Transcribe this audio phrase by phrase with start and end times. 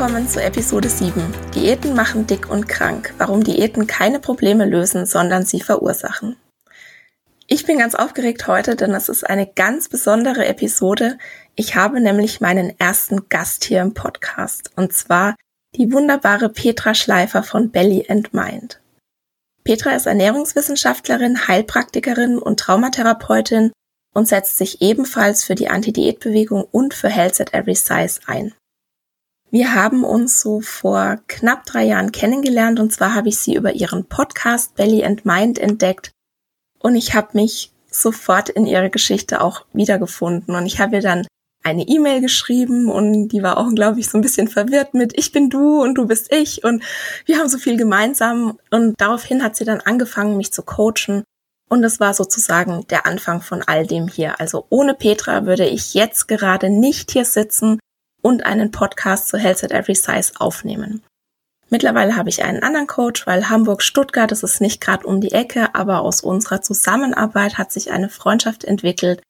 [0.00, 1.22] Willkommen zu Episode 7.
[1.54, 3.12] Diäten machen dick und krank.
[3.18, 6.36] Warum Diäten keine Probleme lösen, sondern sie verursachen.
[7.46, 11.18] Ich bin ganz aufgeregt heute, denn es ist eine ganz besondere Episode.
[11.54, 15.36] Ich habe nämlich meinen ersten Gast hier im Podcast und zwar
[15.76, 18.80] die wunderbare Petra Schleifer von Belly and Mind.
[19.64, 23.70] Petra ist Ernährungswissenschaftlerin, Heilpraktikerin und Traumatherapeutin
[24.14, 28.54] und setzt sich ebenfalls für die Anti-Diät-Bewegung und für Health at Every Size ein.
[29.50, 33.72] Wir haben uns so vor knapp drei Jahren kennengelernt und zwar habe ich sie über
[33.72, 36.12] ihren Podcast Belly and Mind entdeckt
[36.78, 40.54] und ich habe mich sofort in ihre Geschichte auch wiedergefunden.
[40.54, 41.26] Und ich habe ihr dann
[41.62, 45.32] eine E-Mail geschrieben und die war auch, glaube ich, so ein bisschen verwirrt mit Ich
[45.32, 46.82] bin du und du bist ich und
[47.26, 48.58] wir haben so viel gemeinsam.
[48.70, 51.24] Und daraufhin hat sie dann angefangen, mich zu coachen.
[51.68, 54.40] Und das war sozusagen der Anfang von all dem hier.
[54.40, 57.78] Also ohne Petra würde ich jetzt gerade nicht hier sitzen
[58.22, 61.02] und einen Podcast zu Health at Every Size aufnehmen.
[61.70, 65.74] Mittlerweile habe ich einen anderen Coach, weil Hamburg-Stuttgart, das ist nicht gerade um die Ecke,
[65.74, 69.22] aber aus unserer Zusammenarbeit hat sich eine Freundschaft entwickelt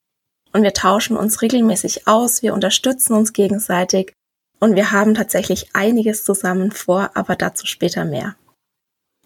[0.53, 4.15] und wir tauschen uns regelmäßig aus, wir unterstützen uns gegenseitig
[4.59, 8.37] und wir haben tatsächlich einiges zusammen vor, aber dazu später mehr.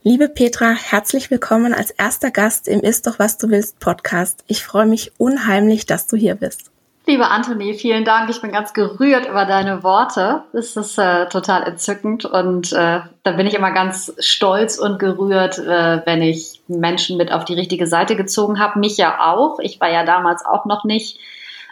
[0.03, 4.45] Liebe Petra, herzlich willkommen als erster Gast im Ist doch was du willst Podcast.
[4.49, 6.74] Ich freue mich unheimlich, dass du hier bist.
[7.07, 8.31] Liebe Anthony, vielen Dank.
[8.31, 10.45] Ich bin ganz gerührt über deine Worte.
[10.55, 15.59] Es ist äh, total entzückend und äh, da bin ich immer ganz stolz und gerührt,
[15.59, 18.79] äh, wenn ich Menschen mit auf die richtige Seite gezogen habe.
[18.79, 19.59] Mich ja auch.
[19.59, 21.19] Ich war ja damals auch noch nicht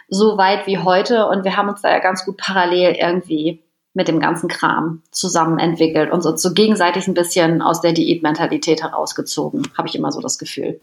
[0.07, 3.63] so weit wie heute und wir haben uns da ja ganz gut parallel irgendwie
[3.95, 8.83] mit dem ganzen Kram zusammen entwickelt und so, so gegenseitig ein bisschen aus der Diätmentalität
[8.83, 10.79] herausgezogen, habe ich immer so das Gefühl.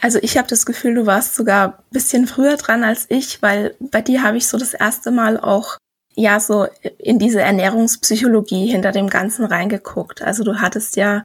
[0.00, 3.74] Also ich habe das Gefühl, du warst sogar ein bisschen früher dran als ich, weil
[3.78, 5.76] bei dir habe ich so das erste Mal auch
[6.14, 6.66] ja so
[6.98, 10.22] in diese Ernährungspsychologie hinter dem Ganzen reingeguckt.
[10.22, 11.22] Also du hattest ja,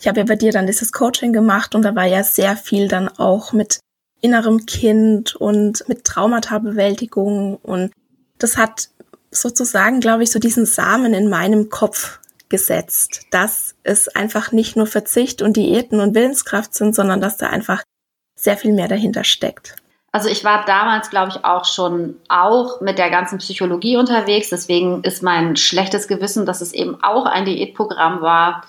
[0.00, 2.88] ich habe ja bei dir dann dieses Coaching gemacht und da war ja sehr viel
[2.88, 3.80] dann auch mit
[4.20, 7.92] innerem Kind und mit Traumata-Bewältigung und
[8.38, 8.90] das hat
[9.30, 14.86] sozusagen, glaube ich, so diesen Samen in meinem Kopf gesetzt, dass es einfach nicht nur
[14.86, 17.82] Verzicht und Diäten und Willenskraft sind, sondern dass da einfach
[18.38, 19.74] sehr viel mehr dahinter steckt.
[20.12, 24.48] Also ich war damals, glaube ich, auch schon auch mit der ganzen Psychologie unterwegs.
[24.48, 28.62] Deswegen ist mein schlechtes Gewissen, dass es eben auch ein Diätprogramm war.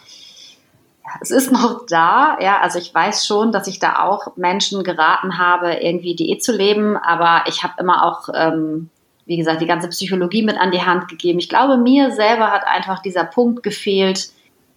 [1.21, 2.59] Es ist noch da, ja.
[2.59, 6.97] Also ich weiß schon, dass ich da auch Menschen geraten habe, irgendwie Diät zu leben.
[6.97, 8.89] Aber ich habe immer auch, ähm,
[9.25, 11.39] wie gesagt, die ganze Psychologie mit an die Hand gegeben.
[11.39, 14.29] Ich glaube, mir selber hat einfach dieser Punkt gefehlt,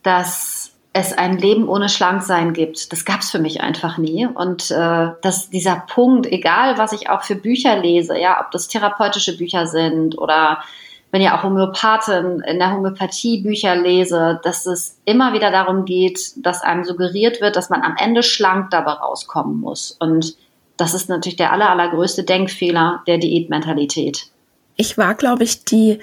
[0.03, 0.62] dass
[0.93, 2.93] es ein Leben ohne Schlanksein gibt.
[2.93, 4.27] Das gab es für mich einfach nie.
[4.27, 8.69] Und äh, dass dieser Punkt, egal was ich auch für Bücher lese, ja, ob das
[8.69, 10.63] therapeutische Bücher sind oder
[11.11, 16.33] wenn ja auch Homöopathen in der Homöopathie Bücher lese, dass es immer wieder darum geht,
[16.37, 19.97] dass einem suggeriert wird, dass man am Ende schlank dabei rauskommen muss.
[19.99, 20.37] Und
[20.79, 24.27] das ist natürlich der aller, allergrößte Denkfehler der Diätmentalität.
[24.77, 25.99] Ich war, glaube ich, die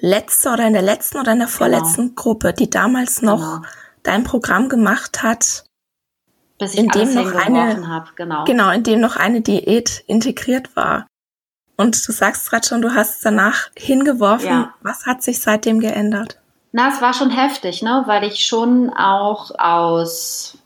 [0.00, 2.14] letzte oder in der letzten oder in der vorletzten genau.
[2.14, 3.68] Gruppe, die damals noch genau
[4.04, 5.64] dein Programm gemacht hat,
[6.58, 8.44] bis ich in dem noch eine, hab, genau.
[8.44, 11.06] genau, in dem noch eine Diät integriert war.
[11.76, 14.46] Und du sagst gerade schon, du hast danach hingeworfen.
[14.46, 14.74] Ja.
[14.80, 16.38] Was hat sich seitdem geändert?
[16.70, 20.58] Na, es war schon heftig, ne, weil ich schon auch aus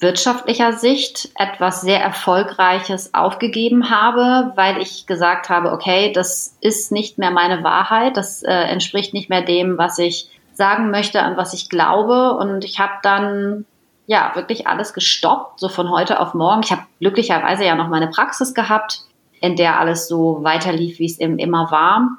[0.00, 7.18] wirtschaftlicher Sicht etwas sehr Erfolgreiches aufgegeben habe, weil ich gesagt habe, okay, das ist nicht
[7.18, 11.54] mehr meine Wahrheit, das äh, entspricht nicht mehr dem, was ich sagen möchte, an was
[11.54, 12.34] ich glaube.
[12.34, 13.64] Und ich habe dann
[14.06, 16.62] ja wirklich alles gestoppt, so von heute auf morgen.
[16.62, 19.04] Ich habe glücklicherweise ja noch meine Praxis gehabt
[19.40, 22.18] in der alles so weiterlief, wie es eben immer war.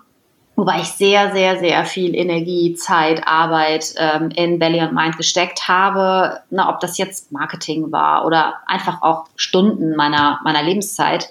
[0.56, 5.68] Wobei ich sehr, sehr, sehr viel Energie, Zeit, Arbeit ähm, in Belly und Mind gesteckt
[5.68, 6.40] habe.
[6.50, 11.30] Na, ob das jetzt Marketing war oder einfach auch Stunden meiner, meiner Lebenszeit.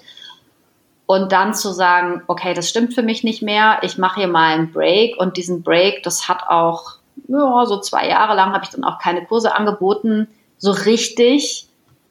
[1.05, 4.53] Und dann zu sagen, okay, das stimmt für mich nicht mehr, ich mache hier mal
[4.53, 5.17] einen Break.
[5.17, 8.99] Und diesen Break, das hat auch, ja, so zwei Jahre lang habe ich dann auch
[8.99, 10.27] keine Kurse angeboten,
[10.57, 11.69] so richtig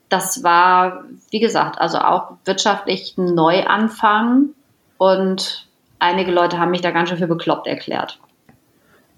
[0.08, 4.50] das war, wie gesagt, also auch wirtschaftlich ein Neuanfang
[4.96, 5.68] und
[5.98, 8.18] einige Leute haben mich da ganz schön für bekloppt erklärt.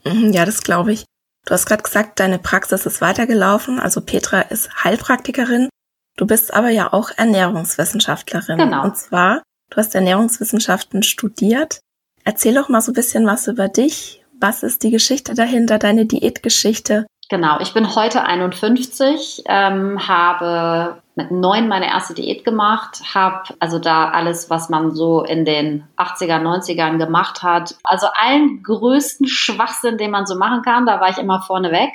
[0.05, 1.05] Mhm, ja, das glaube ich.
[1.47, 3.79] Du hast gerade gesagt, deine Praxis ist weitergelaufen.
[3.81, 5.69] Also Petra ist Heilpraktikerin.
[6.17, 8.59] Du bist aber ja auch Ernährungswissenschaftlerin.
[8.59, 8.85] Genau.
[8.85, 11.81] Und zwar, du hast Ernährungswissenschaften studiert.
[12.25, 14.20] Erzähl doch mal so ein bisschen was über dich.
[14.41, 17.07] Was ist die Geschichte dahinter, deine Diätgeschichte?
[17.29, 23.79] Genau, ich bin heute 51, ähm, habe mit neun meine erste Diät gemacht, habe also
[23.79, 29.99] da alles, was man so in den 80er, 90ern gemacht hat, also allen größten Schwachsinn,
[29.99, 31.91] den man so machen kann, da war ich immer vorne weg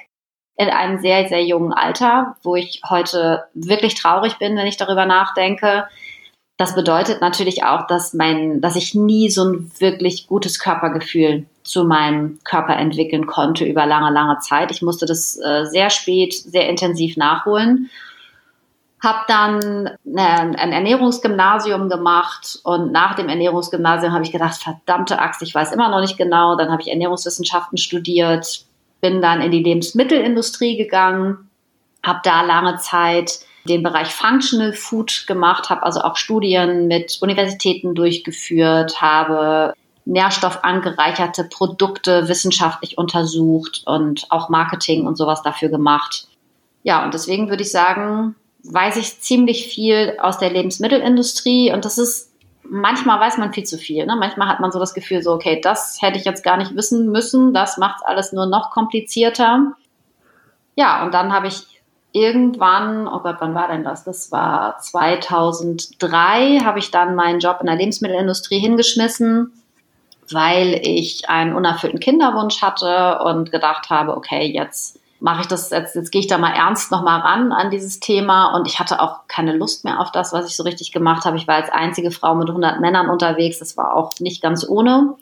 [0.58, 5.06] in einem sehr, sehr jungen Alter, wo ich heute wirklich traurig bin, wenn ich darüber
[5.06, 5.88] nachdenke.
[6.58, 11.84] Das bedeutet natürlich auch, dass mein, dass ich nie so ein wirklich gutes Körpergefühl zu
[11.84, 14.72] meinem Körper entwickeln konnte über lange, lange Zeit.
[14.72, 17.90] Ich musste das äh, sehr spät, sehr intensiv nachholen.
[19.04, 25.42] Hab dann äh, ein Ernährungsgymnasium gemacht und nach dem Ernährungsgymnasium habe ich gedacht, verdammte Axt,
[25.42, 26.56] ich weiß immer noch nicht genau.
[26.56, 28.64] Dann habe ich Ernährungswissenschaften studiert,
[29.02, 31.50] bin dann in die Lebensmittelindustrie gegangen,
[32.02, 37.96] habe da lange Zeit den Bereich Functional Food gemacht, habe also auch Studien mit Universitäten
[37.96, 39.74] durchgeführt, habe
[40.06, 46.28] nährstoffangereicherte Produkte wissenschaftlich untersucht und auch Marketing und sowas dafür gemacht.
[46.84, 51.98] Ja, und deswegen würde ich sagen, weiß ich ziemlich viel aus der Lebensmittelindustrie und das
[51.98, 52.32] ist
[52.70, 54.06] manchmal weiß man viel zu viel.
[54.06, 54.16] Ne?
[54.16, 57.12] Manchmal hat man so das Gefühl, so, okay, das hätte ich jetzt gar nicht wissen
[57.12, 59.74] müssen, das macht alles nur noch komplizierter.
[60.76, 61.75] Ja, und dann habe ich
[62.16, 64.06] irgendwann, oh Gott, wann war denn das?
[64.06, 69.52] Das war 2003, habe ich dann meinen Job in der Lebensmittelindustrie hingeschmissen,
[70.32, 75.96] weil ich einen unerfüllten Kinderwunsch hatte und gedacht habe, okay, jetzt mache ich das, jetzt,
[75.96, 79.28] jetzt gehe ich da mal ernst nochmal ran an dieses Thema und ich hatte auch
[79.28, 81.36] keine Lust mehr auf das, was ich so richtig gemacht habe.
[81.36, 85.16] Ich war als einzige Frau mit 100 Männern unterwegs, das war auch nicht ganz ohne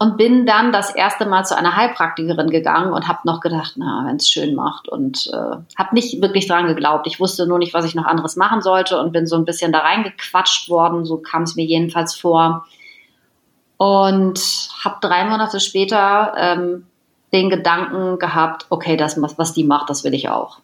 [0.00, 4.04] und bin dann das erste Mal zu einer Heilpraktikerin gegangen und habe noch gedacht, na,
[4.06, 7.06] wenn es schön macht und äh, habe nicht wirklich dran geglaubt.
[7.08, 9.72] Ich wusste nur nicht, was ich noch anderes machen sollte und bin so ein bisschen
[9.72, 12.66] da reingequatscht worden, so kam es mir jedenfalls vor.
[13.76, 16.86] Und habe drei Monate später ähm,
[17.32, 20.60] den Gedanken gehabt, okay, das, was die macht, das will ich auch.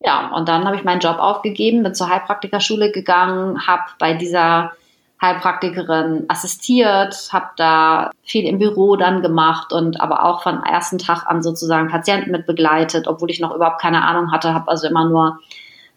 [0.00, 4.72] Ja, und dann habe ich meinen Job aufgegeben, bin zur Heilpraktikerschule gegangen, habe bei dieser
[5.20, 11.26] Heilpraktikerin assistiert, habe da viel im Büro dann gemacht und aber auch von ersten Tag
[11.26, 15.08] an sozusagen Patienten mit begleitet, obwohl ich noch überhaupt keine Ahnung hatte, habe also immer
[15.08, 15.38] nur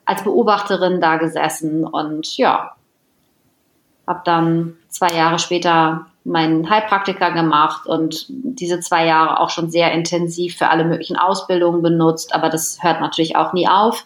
[0.06, 2.76] als Beobachterin da gesessen und ja,
[4.08, 9.92] habe dann zwei Jahre später meinen Heilpraktiker gemacht und diese zwei Jahre auch schon sehr
[9.92, 14.06] intensiv für alle möglichen Ausbildungen benutzt, aber das hört natürlich auch nie auf.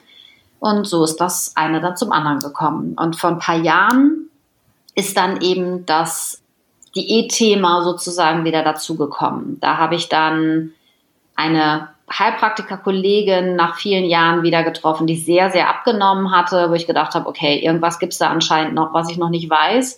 [0.59, 2.95] Und so ist das eine dann zum anderen gekommen.
[2.97, 4.29] Und vor ein paar Jahren
[4.95, 6.41] ist dann eben das
[6.95, 9.59] Diätthema sozusagen wieder dazugekommen.
[9.59, 10.73] Da habe ich dann
[11.35, 17.15] eine Heilpraktiker-Kollegin nach vielen Jahren wieder getroffen, die sehr, sehr abgenommen hatte, wo ich gedacht
[17.15, 19.97] habe, okay, irgendwas gibt es da anscheinend noch, was ich noch nicht weiß.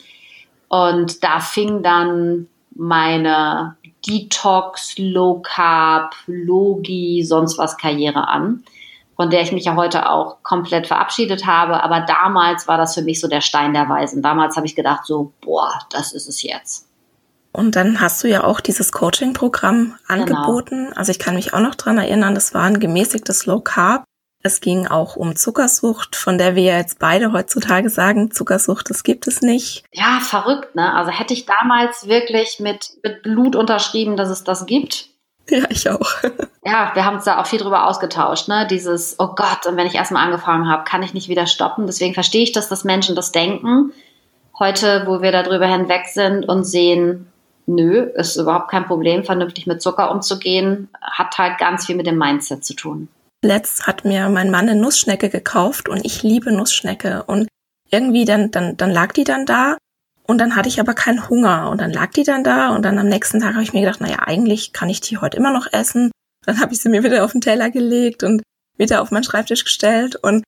[0.69, 3.75] Und da fing dann meine
[4.07, 8.63] Detox, Low Carb, Logi, sonst was Karriere an
[9.15, 11.81] von der ich mich ja heute auch komplett verabschiedet habe.
[11.83, 14.21] Aber damals war das für mich so der Stein der Weisen.
[14.21, 16.87] Damals habe ich gedacht, so, boah, das ist es jetzt.
[17.51, 20.21] Und dann hast du ja auch dieses Coaching-Programm genau.
[20.21, 20.87] angeboten.
[20.87, 20.97] Genau.
[20.97, 24.03] Also ich kann mich auch noch dran erinnern, das war ein gemäßigtes Low Carb.
[24.43, 29.03] Es ging auch um Zuckersucht, von der wir ja jetzt beide heutzutage sagen, Zuckersucht, das
[29.03, 29.85] gibt es nicht.
[29.91, 30.93] Ja, verrückt, ne?
[30.93, 35.09] Also hätte ich damals wirklich mit, mit Blut unterschrieben, dass es das gibt,
[35.49, 36.09] ja, ich auch.
[36.65, 38.67] ja, wir haben uns da auch viel drüber ausgetauscht, ne?
[38.69, 41.85] Dieses, oh Gott, und wenn ich erstmal angefangen habe, kann ich nicht wieder stoppen.
[41.85, 43.91] Deswegen verstehe ich das, dass Menschen das denken.
[44.57, 47.27] Heute, wo wir darüber hinweg sind und sehen,
[47.67, 52.17] nö, ist überhaupt kein Problem, vernünftig mit Zucker umzugehen, hat halt ganz viel mit dem
[52.17, 53.09] Mindset zu tun.
[53.43, 57.47] Letzt hat mir mein Mann eine Nussschnecke gekauft und ich liebe Nussschnecke und
[57.91, 59.77] irgendwie dann, dann, dann lag die dann da
[60.27, 62.97] und dann hatte ich aber keinen Hunger und dann lag die dann da und dann
[62.97, 65.67] am nächsten Tag habe ich mir gedacht, naja, eigentlich kann ich die heute immer noch
[65.71, 66.11] essen.
[66.45, 68.43] Dann habe ich sie mir wieder auf den Teller gelegt und
[68.77, 70.43] wieder auf meinen Schreibtisch gestellt und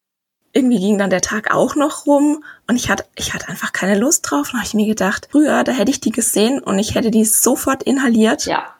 [0.53, 3.97] irgendwie ging dann der Tag auch noch rum und ich hatte, ich hatte einfach keine
[3.97, 4.49] Lust drauf.
[4.51, 7.25] Und habe ich mir gedacht, früher, da hätte ich die gesehen und ich hätte die
[7.25, 8.45] sofort inhaliert.
[8.45, 8.73] Ja.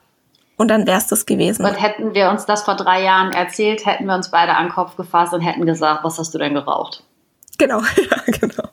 [0.56, 1.64] Und dann wäre es das gewesen.
[1.64, 4.72] Und hätten wir uns das vor drei Jahren erzählt, hätten wir uns beide an den
[4.72, 7.04] Kopf gefasst und hätten gesagt, was hast du denn geraucht?
[7.58, 8.68] Genau, ja, genau.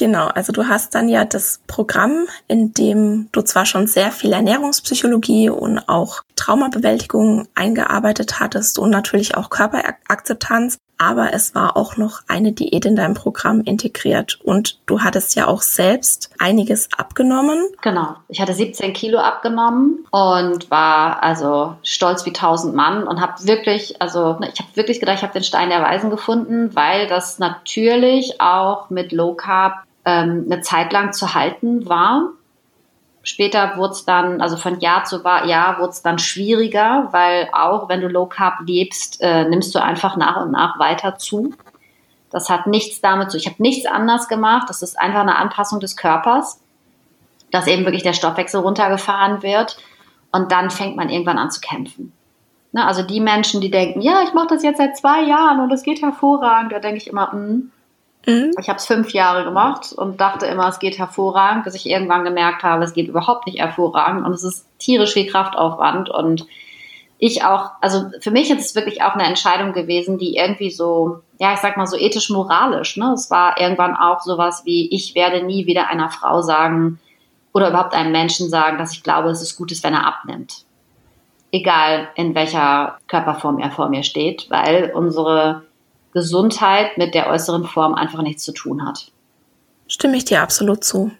[0.00, 4.32] Genau, also du hast dann ja das Programm, in dem du zwar schon sehr viel
[4.32, 12.22] Ernährungspsychologie und auch Traumabewältigung eingearbeitet hattest und natürlich auch Körperakzeptanz, aber es war auch noch
[12.28, 17.62] eine Diät in deinem Programm integriert und du hattest ja auch selbst einiges abgenommen.
[17.82, 23.34] Genau, ich hatte 17 Kilo abgenommen und war also stolz wie tausend Mann und habe
[23.44, 27.06] wirklich, also ne, ich habe wirklich gedacht, ich habe den Stein der Weisen gefunden, weil
[27.06, 32.30] das natürlich auch mit Low Carb ähm, eine Zeit lang zu halten war.
[33.22, 37.88] Später wurde es dann, also von Jahr zu Jahr wurde es dann schwieriger, weil auch
[37.88, 41.52] wenn du Low Carb lebst, äh, nimmst du einfach nach und nach weiter zu.
[42.30, 43.36] Das hat nichts damit zu.
[43.36, 44.68] Ich habe nichts anders gemacht.
[44.68, 46.60] Das ist einfach eine Anpassung des Körpers,
[47.50, 49.76] dass eben wirklich der Stoffwechsel runtergefahren wird
[50.32, 52.12] und dann fängt man irgendwann an zu kämpfen.
[52.72, 55.72] Ne, also die Menschen, die denken, ja, ich mache das jetzt seit zwei Jahren und
[55.72, 57.72] es geht hervorragend, da denke ich immer, mh, hm,
[58.26, 58.52] Mhm.
[58.60, 62.24] Ich habe es fünf Jahre gemacht und dachte immer, es geht hervorragend, bis ich irgendwann
[62.24, 66.46] gemerkt habe, es geht überhaupt nicht hervorragend und es ist tierisch viel Kraftaufwand und
[67.22, 71.20] ich auch, also für mich ist es wirklich auch eine Entscheidung gewesen, die irgendwie so,
[71.38, 73.12] ja, ich sag mal so ethisch-moralisch, ne?
[73.12, 76.98] Es war irgendwann auch sowas wie, ich werde nie wieder einer Frau sagen
[77.52, 80.64] oder überhaupt einem Menschen sagen, dass ich glaube, es ist gut wenn er abnimmt.
[81.52, 85.62] Egal in welcher Körperform er vor mir steht, weil unsere
[86.12, 89.12] Gesundheit mit der äußeren Form einfach nichts zu tun hat.
[89.86, 91.10] Stimme ich dir absolut zu.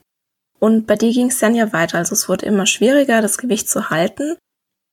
[0.58, 1.98] Und bei dir ging es dann ja weiter.
[1.98, 4.36] Also es wurde immer schwieriger, das Gewicht zu halten.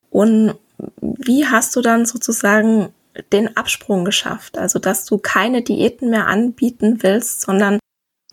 [0.10, 0.56] Und
[1.02, 2.94] wie hast du dann sozusagen
[3.32, 4.58] den Absprung geschafft?
[4.58, 7.80] Also dass du keine Diäten mehr anbieten willst, sondern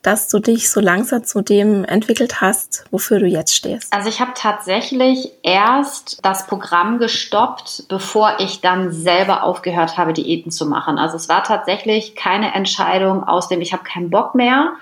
[0.05, 3.93] dass du dich so langsam zu dem entwickelt hast, wofür du jetzt stehst?
[3.93, 10.53] Also ich habe tatsächlich erst das Programm gestoppt, bevor ich dann selber aufgehört habe, Diäten
[10.53, 10.99] zu machen.
[10.99, 14.75] Also es war tatsächlich keine Entscheidung aus dem, ich habe keinen Bock mehr,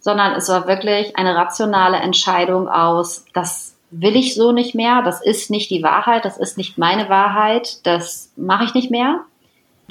[0.00, 5.20] sondern es war wirklich eine rationale Entscheidung aus, das will ich so nicht mehr, das
[5.20, 9.24] ist nicht die Wahrheit, das ist nicht meine Wahrheit, das mache ich nicht mehr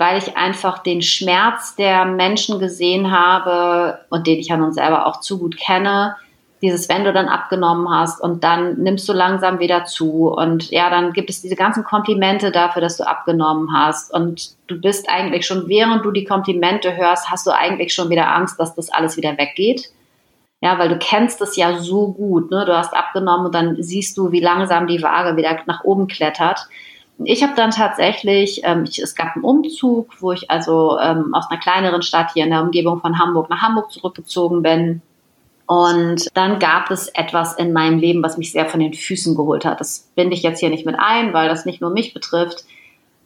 [0.02, 5.06] weil ich einfach den Schmerz der Menschen gesehen habe und den ich ja nun selber
[5.06, 6.16] auch zu gut kenne.
[6.64, 10.90] Dieses, wenn du dann abgenommen hast und dann nimmst du langsam wieder zu und ja,
[10.90, 15.46] dann gibt es diese ganzen Komplimente dafür, dass du abgenommen hast und du bist eigentlich
[15.46, 19.18] schon, während du die Komplimente hörst, hast du eigentlich schon wieder Angst, dass das alles
[19.18, 19.92] wieder weggeht.
[20.62, 22.66] Ja, weil du kennst es ja so gut, ne?
[22.66, 26.68] Du hast abgenommen und dann siehst du, wie langsam die Waage wieder nach oben klettert.
[27.26, 31.50] Ich habe dann tatsächlich, ähm, ich, es gab einen Umzug, wo ich also ähm, aus
[31.50, 35.02] einer kleineren Stadt hier in der Umgebung von Hamburg nach Hamburg zurückgezogen bin.
[35.66, 39.64] Und dann gab es etwas in meinem Leben, was mich sehr von den Füßen geholt
[39.64, 39.80] hat.
[39.80, 42.66] Das binde ich jetzt hier nicht mit ein, weil das nicht nur mich betrifft.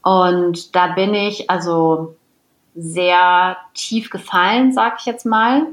[0.03, 2.15] Und da bin ich also
[2.75, 5.65] sehr tief gefallen, sag ich jetzt mal.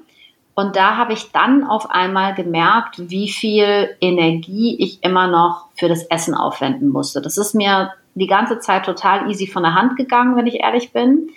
[0.55, 5.89] Und da habe ich dann auf einmal gemerkt, wie viel Energie ich immer noch für
[5.89, 7.21] das Essen aufwenden musste.
[7.21, 10.93] Das ist mir die ganze Zeit total easy von der Hand gegangen, wenn ich ehrlich
[10.93, 11.31] bin.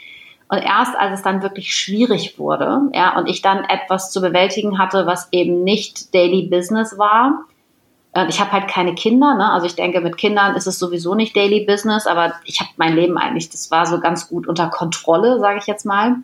[0.48, 4.78] Und erst als es dann wirklich schwierig wurde, ja, und ich dann etwas zu bewältigen
[4.78, 7.46] hatte, was eben nicht Daily Business war.
[8.14, 9.52] Äh, ich habe halt keine Kinder, ne?
[9.52, 12.96] Also ich denke, mit Kindern ist es sowieso nicht Daily Business, aber ich habe mein
[12.96, 16.18] Leben eigentlich, das war so ganz gut unter Kontrolle, sage ich jetzt mal.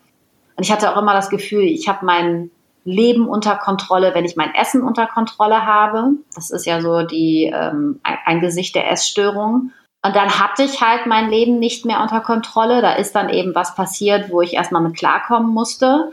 [0.56, 2.52] Und ich hatte auch immer das Gefühl, ich habe mein
[2.84, 6.12] Leben unter Kontrolle, wenn ich mein Essen unter Kontrolle habe.
[6.36, 9.72] Das ist ja so die ähm, ein Gesicht der Essstörung.
[10.04, 12.82] Und dann hatte ich halt mein Leben nicht mehr unter Kontrolle.
[12.82, 16.12] Da ist dann eben was passiert, wo ich erstmal mit klarkommen musste.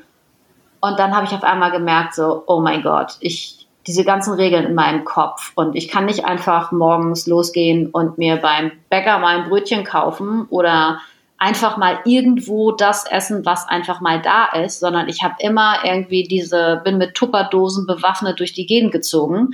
[0.80, 4.66] Und dann habe ich auf einmal gemerkt, so, oh mein Gott, ich, diese ganzen Regeln
[4.66, 5.52] in meinem Kopf.
[5.54, 10.46] Und ich kann nicht einfach morgens losgehen und mir beim Bäcker mal ein Brötchen kaufen
[10.50, 11.00] oder
[11.38, 16.24] einfach mal irgendwo das essen, was einfach mal da ist, sondern ich habe immer irgendwie
[16.24, 19.52] diese, bin mit Tupperdosen bewaffnet durch die Gegend gezogen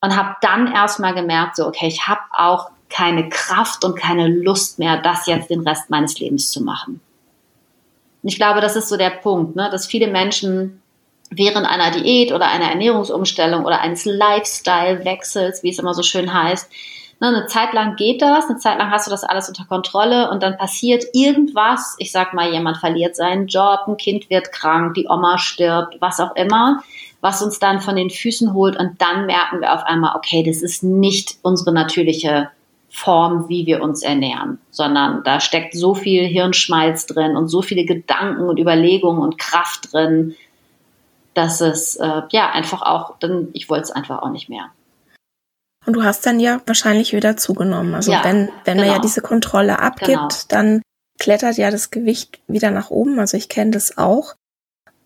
[0.00, 4.78] und habe dann erstmal gemerkt, so, okay, ich habe auch keine Kraft und keine Lust
[4.78, 7.00] mehr, das jetzt den Rest meines Lebens zu machen.
[8.22, 10.82] Und ich glaube, das ist so der Punkt, ne, dass viele Menschen
[11.30, 16.70] während einer Diät oder einer Ernährungsumstellung oder eines Lifestyle-Wechsels, wie es immer so schön heißt,
[17.20, 20.28] ne, eine Zeit lang geht das, eine Zeit lang hast du das alles unter Kontrolle
[20.30, 21.94] und dann passiert irgendwas.
[21.98, 26.20] Ich sag mal, jemand verliert seinen Job, ein Kind wird krank, die Oma stirbt, was
[26.20, 26.82] auch immer
[27.20, 30.62] was uns dann von den Füßen holt und dann merken wir auf einmal, okay, das
[30.62, 32.50] ist nicht unsere natürliche
[32.90, 37.84] Form, wie wir uns ernähren, sondern da steckt so viel Hirnschmalz drin und so viele
[37.84, 40.34] Gedanken und Überlegungen und Kraft drin,
[41.34, 44.70] dass es äh, ja einfach auch, dann ich wollte es einfach auch nicht mehr.
[45.86, 47.94] Und du hast dann ja wahrscheinlich wieder zugenommen.
[47.94, 48.76] Also ja, wenn, wenn genau.
[48.76, 49.02] man ja genau.
[49.02, 50.28] diese Kontrolle abgibt, genau.
[50.48, 50.82] dann
[51.18, 53.18] klettert ja das Gewicht wieder nach oben.
[53.18, 54.34] Also ich kenne das auch.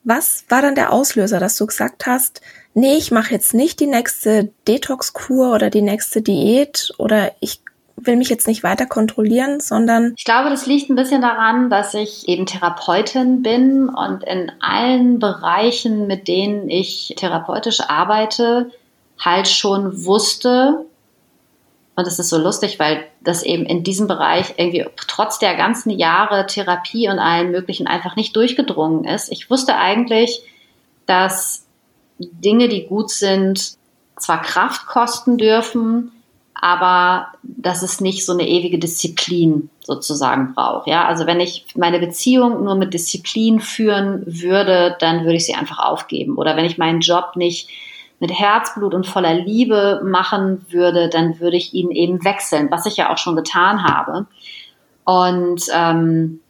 [0.02, 2.40] Was war dann der Auslöser, dass du gesagt hast,
[2.74, 7.63] nee, ich mache jetzt nicht die nächste Detox-Kur oder die nächste Diät oder ich
[7.96, 10.14] will mich jetzt nicht weiter kontrollieren, sondern.
[10.16, 15.18] Ich glaube, das liegt ein bisschen daran, dass ich eben Therapeutin bin und in allen
[15.18, 18.70] Bereichen, mit denen ich therapeutisch arbeite,
[19.18, 20.84] halt schon wusste,
[21.96, 25.90] und das ist so lustig, weil das eben in diesem Bereich irgendwie trotz der ganzen
[25.90, 29.30] Jahre Therapie und allen möglichen einfach nicht durchgedrungen ist.
[29.30, 30.42] Ich wusste eigentlich,
[31.06, 31.66] dass
[32.18, 33.76] Dinge, die gut sind,
[34.18, 36.10] zwar Kraft kosten dürfen,
[36.64, 40.86] aber dass es nicht so eine ewige Disziplin sozusagen braucht.
[40.86, 45.52] Ja, also wenn ich meine Beziehung nur mit Disziplin führen würde, dann würde ich sie
[45.52, 46.38] einfach aufgeben.
[46.38, 47.68] Oder wenn ich meinen Job nicht
[48.18, 52.96] mit Herzblut und voller Liebe machen würde, dann würde ich ihn eben wechseln, was ich
[52.96, 54.24] ja auch schon getan habe.
[55.04, 56.40] Und ähm,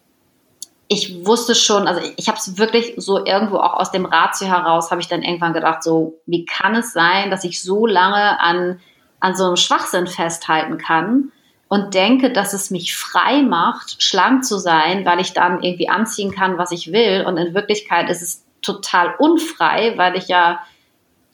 [0.86, 4.46] ich wusste schon, also ich, ich habe es wirklich so irgendwo auch aus dem Ratio
[4.46, 8.40] heraus, habe ich dann irgendwann gedacht, so wie kann es sein, dass ich so lange
[8.40, 8.78] an
[9.20, 11.32] an so einem Schwachsinn festhalten kann
[11.68, 16.30] und denke, dass es mich frei macht, schlank zu sein, weil ich dann irgendwie anziehen
[16.30, 17.24] kann, was ich will.
[17.26, 20.60] Und in Wirklichkeit ist es total unfrei, weil ich ja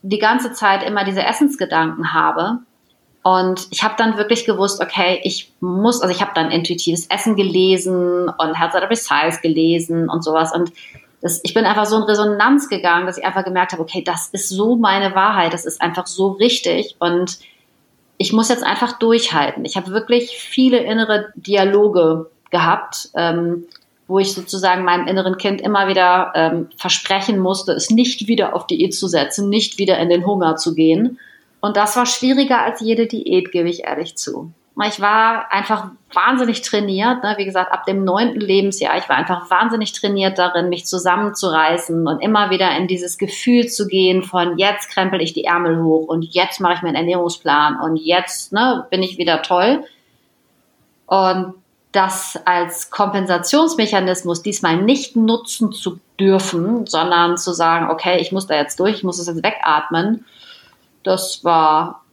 [0.03, 2.61] die ganze Zeit immer diese Essensgedanken habe.
[3.23, 7.37] Und ich habe dann wirklich gewusst, okay, ich muss, also ich habe dann intuitives Essen
[7.37, 10.55] gelesen und Health at Every Size gelesen und sowas.
[10.55, 10.73] Und
[11.21, 14.29] das, ich bin einfach so in Resonanz gegangen, dass ich einfach gemerkt habe, okay, das
[14.29, 16.97] ist so meine Wahrheit, das ist einfach so richtig.
[16.99, 17.41] Und
[18.21, 19.65] ich muss jetzt einfach durchhalten.
[19.65, 23.65] Ich habe wirklich viele innere Dialoge gehabt, ähm,
[24.09, 28.67] wo ich sozusagen meinem inneren Kind immer wieder ähm, versprechen musste, es nicht wieder auf
[28.67, 31.19] Diät zu setzen, nicht wieder in den Hunger zu gehen.
[31.63, 34.53] Und das war schwieriger als jede Diät, gebe ich ehrlich zu.
[34.87, 37.35] Ich war einfach wahnsinnig trainiert, ne?
[37.37, 38.97] wie gesagt, ab dem neunten Lebensjahr.
[38.99, 43.87] Ich war einfach wahnsinnig trainiert darin, mich zusammenzureißen und immer wieder in dieses Gefühl zu
[43.87, 47.97] gehen von jetzt krempel ich die Ärmel hoch und jetzt mache ich meinen Ernährungsplan und
[47.97, 49.85] jetzt ne, bin ich wieder toll.
[51.07, 51.55] Und
[51.93, 58.55] das als Kompensationsmechanismus diesmal nicht nutzen zu dürfen, sondern zu sagen, okay, ich muss da
[58.55, 60.25] jetzt durch, ich muss es jetzt wegatmen,
[61.03, 62.05] das war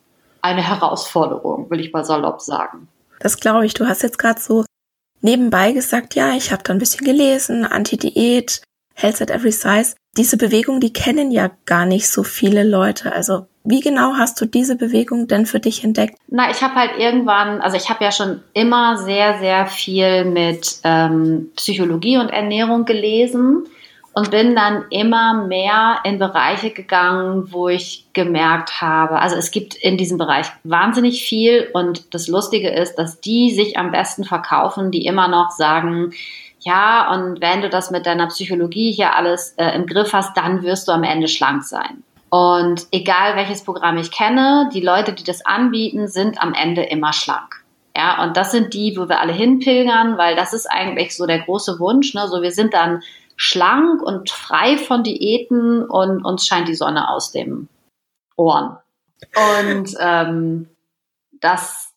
[0.41, 2.87] eine Herausforderung, will ich mal salopp sagen.
[3.19, 3.73] Das glaube ich.
[3.73, 4.65] Du hast jetzt gerade so
[5.21, 8.61] nebenbei gesagt, ja, ich habe da ein bisschen gelesen, Anti-Diät,
[8.93, 9.95] Health at Every Size.
[10.17, 13.11] Diese Bewegung, die kennen ja gar nicht so viele Leute.
[13.11, 16.17] Also wie genau hast du diese Bewegung denn für dich entdeckt?
[16.27, 20.79] Na, ich habe halt irgendwann, also ich habe ja schon immer sehr, sehr viel mit
[20.83, 23.67] ähm, Psychologie und Ernährung gelesen
[24.17, 29.75] und bin dann immer mehr in Bereiche gegangen, wo ich gemerkt habe, also es gibt
[29.75, 34.89] in diesem Bereich wahnsinnig viel und das Lustige ist, dass die sich am besten verkaufen,
[34.89, 36.13] die immer noch sagen,
[36.61, 40.63] ja, und wenn du das mit deiner Psychologie hier alles äh, im Griff hast, dann
[40.63, 42.01] wirst du am Ende schlank sein.
[42.31, 47.13] Und egal welches Programm ich kenne, die Leute, die das anbieten, sind am Ende immer
[47.13, 47.63] schlank.
[47.95, 51.41] Ja, und das sind die, wo wir alle hinpilgern, weil das ist eigentlich so der
[51.41, 52.15] große Wunsch.
[52.15, 52.27] Ne?
[52.27, 53.03] So, wir sind dann
[53.37, 57.69] schlank und frei von Diäten und uns scheint die Sonne aus dem
[58.35, 58.77] Ohren.
[59.35, 60.67] Und ähm,
[61.39, 61.93] das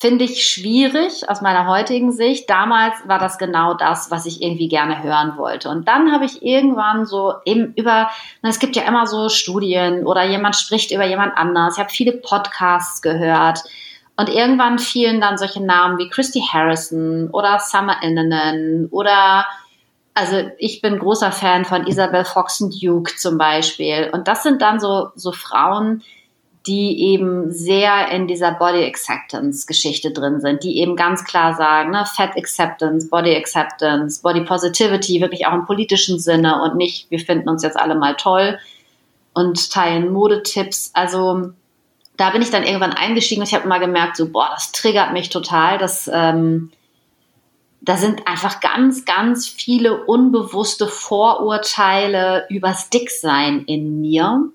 [0.00, 2.48] finde ich schwierig aus meiner heutigen Sicht.
[2.48, 5.68] Damals war das genau das, was ich irgendwie gerne hören wollte.
[5.68, 8.08] Und dann habe ich irgendwann so eben über,
[8.42, 11.74] es gibt ja immer so Studien oder jemand spricht über jemand anders.
[11.74, 13.64] Ich habe viele Podcasts gehört.
[14.16, 19.46] Und irgendwann fielen dann solche Namen wie Christy Harrison oder Summer Innanen oder
[20.18, 24.10] also ich bin großer Fan von Isabel Foxen Duke zum Beispiel.
[24.12, 26.02] Und das sind dann so, so Frauen,
[26.66, 31.92] die eben sehr in dieser Body Acceptance Geschichte drin sind, die eben ganz klar sagen,
[31.92, 37.20] ne, Fat Acceptance, Body Acceptance, Body Positivity, wirklich auch im politischen Sinne und nicht, wir
[37.20, 38.58] finden uns jetzt alle mal toll
[39.34, 40.90] und teilen Modetipps.
[40.94, 41.52] Also
[42.16, 45.12] da bin ich dann irgendwann eingestiegen und ich habe immer gemerkt, so, boah, das triggert
[45.12, 46.72] mich total, das ähm,
[47.80, 54.50] da sind einfach ganz, ganz viele unbewusste Vorurteile übers Dicksein in mir.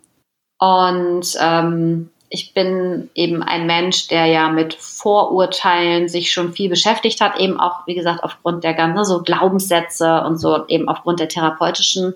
[0.60, 7.22] Und ähm, ich bin eben ein Mensch, der ja mit Vorurteilen sich schon viel beschäftigt
[7.22, 11.30] hat, eben auch, wie gesagt, aufgrund der ganzen so Glaubenssätze und so, eben aufgrund der
[11.30, 12.16] therapeutischen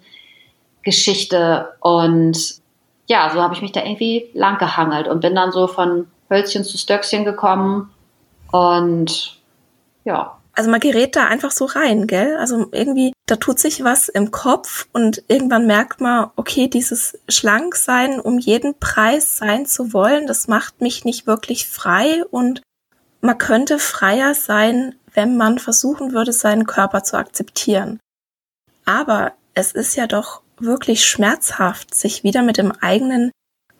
[0.84, 1.74] Geschichte.
[1.82, 2.62] Und
[3.08, 6.64] ja, so habe ich mich da irgendwie lang gehangelt und bin dann so von Hölzchen
[6.64, 7.90] zu Stöckchen gekommen
[8.52, 9.40] Und
[10.04, 10.37] ja.
[10.58, 12.36] Also man gerät da einfach so rein, gell?
[12.38, 18.20] Also irgendwie, da tut sich was im Kopf und irgendwann merkt man, okay, dieses Schlanksein,
[18.20, 22.64] um jeden Preis sein zu wollen, das macht mich nicht wirklich frei und
[23.22, 28.00] man könnte freier sein, wenn man versuchen würde, seinen Körper zu akzeptieren.
[28.84, 33.30] Aber es ist ja doch wirklich schmerzhaft, sich wieder mit dem eigenen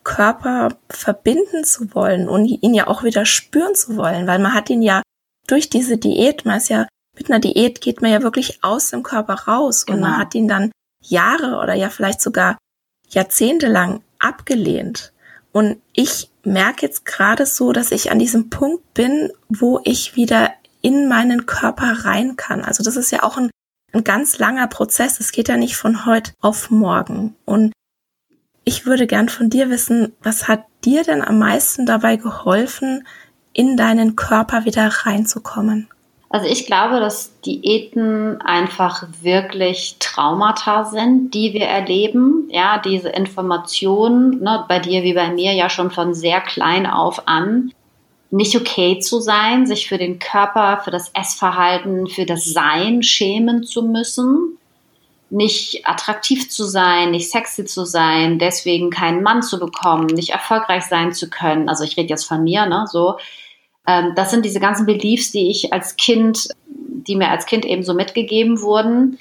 [0.04, 4.70] Körper verbinden zu wollen und ihn ja auch wieder spüren zu wollen, weil man hat
[4.70, 5.02] ihn ja
[5.48, 9.02] durch diese Diät, man ist ja mit einer Diät geht man ja wirklich aus dem
[9.02, 9.96] Körper raus genau.
[9.96, 10.20] und man genau.
[10.22, 10.70] hat ihn dann
[11.02, 12.58] Jahre oder ja vielleicht sogar
[13.08, 15.12] Jahrzehnte lang abgelehnt.
[15.50, 20.52] Und ich merke jetzt gerade so, dass ich an diesem Punkt bin, wo ich wieder
[20.80, 22.62] in meinen Körper rein kann.
[22.62, 23.50] Also das ist ja auch ein
[23.92, 25.20] ein ganz langer Prozess.
[25.20, 27.36] Es geht ja nicht von heute auf morgen.
[27.44, 27.72] Und
[28.64, 33.06] ich würde gern von dir wissen, was hat dir denn am meisten dabei geholfen,
[33.58, 35.88] in deinen Körper wieder reinzukommen?
[36.30, 42.48] Also ich glaube, dass Diäten einfach wirklich Traumata sind, die wir erleben.
[42.50, 47.26] Ja, diese Informationen, ne, bei dir wie bei mir ja schon von sehr klein auf
[47.26, 47.72] an,
[48.30, 53.64] nicht okay zu sein, sich für den Körper, für das Essverhalten, für das Sein schämen
[53.64, 54.56] zu müssen,
[55.30, 60.84] nicht attraktiv zu sein, nicht sexy zu sein, deswegen keinen Mann zu bekommen, nicht erfolgreich
[60.84, 61.68] sein zu können.
[61.68, 63.16] Also ich rede jetzt von mir, ne, so.
[63.88, 67.82] Ähm, das sind diese ganzen Beliefs, die ich als Kind, die mir als Kind eben
[67.82, 69.18] so mitgegeben wurden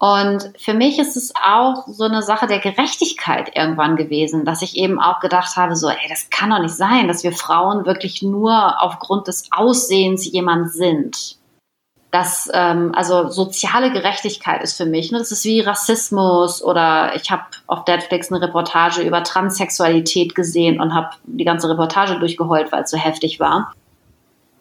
[0.00, 4.74] und für mich ist es auch so eine Sache der Gerechtigkeit irgendwann gewesen, dass ich
[4.78, 8.22] eben auch gedacht habe, so, ey, das kann doch nicht sein, dass wir Frauen wirklich
[8.22, 11.36] nur aufgrund des Aussehens jemand sind.
[12.10, 17.30] Das, ähm, also soziale Gerechtigkeit ist für mich, ne, das ist wie Rassismus oder ich
[17.30, 22.84] habe auf Netflix eine Reportage über Transsexualität gesehen und habe die ganze Reportage durchgeheult, weil
[22.84, 23.74] es so heftig war.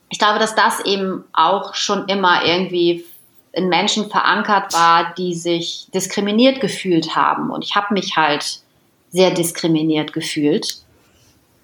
[0.09, 3.05] Ich glaube, dass das eben auch schon immer irgendwie
[3.51, 7.49] in Menschen verankert war, die sich diskriminiert gefühlt haben.
[7.49, 8.59] Und ich habe mich halt
[9.09, 10.77] sehr diskriminiert gefühlt,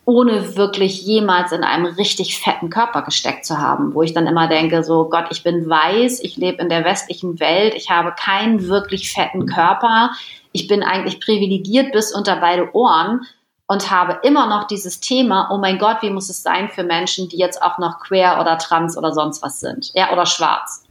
[0.06, 4.48] ohne wirklich jemals in einem richtig fetten Körper gesteckt zu haben, wo ich dann immer
[4.48, 8.68] denke, so Gott, ich bin weiß, ich lebe in der westlichen Welt, ich habe keinen
[8.68, 10.12] wirklich fetten Körper,
[10.52, 13.26] ich bin eigentlich privilegiert bis unter beide Ohren
[13.68, 17.30] und habe immer noch dieses Thema, oh mein Gott, wie muss es sein für Menschen,
[17.30, 20.84] die jetzt auch noch queer oder trans oder sonst was sind, ja, oder schwarz.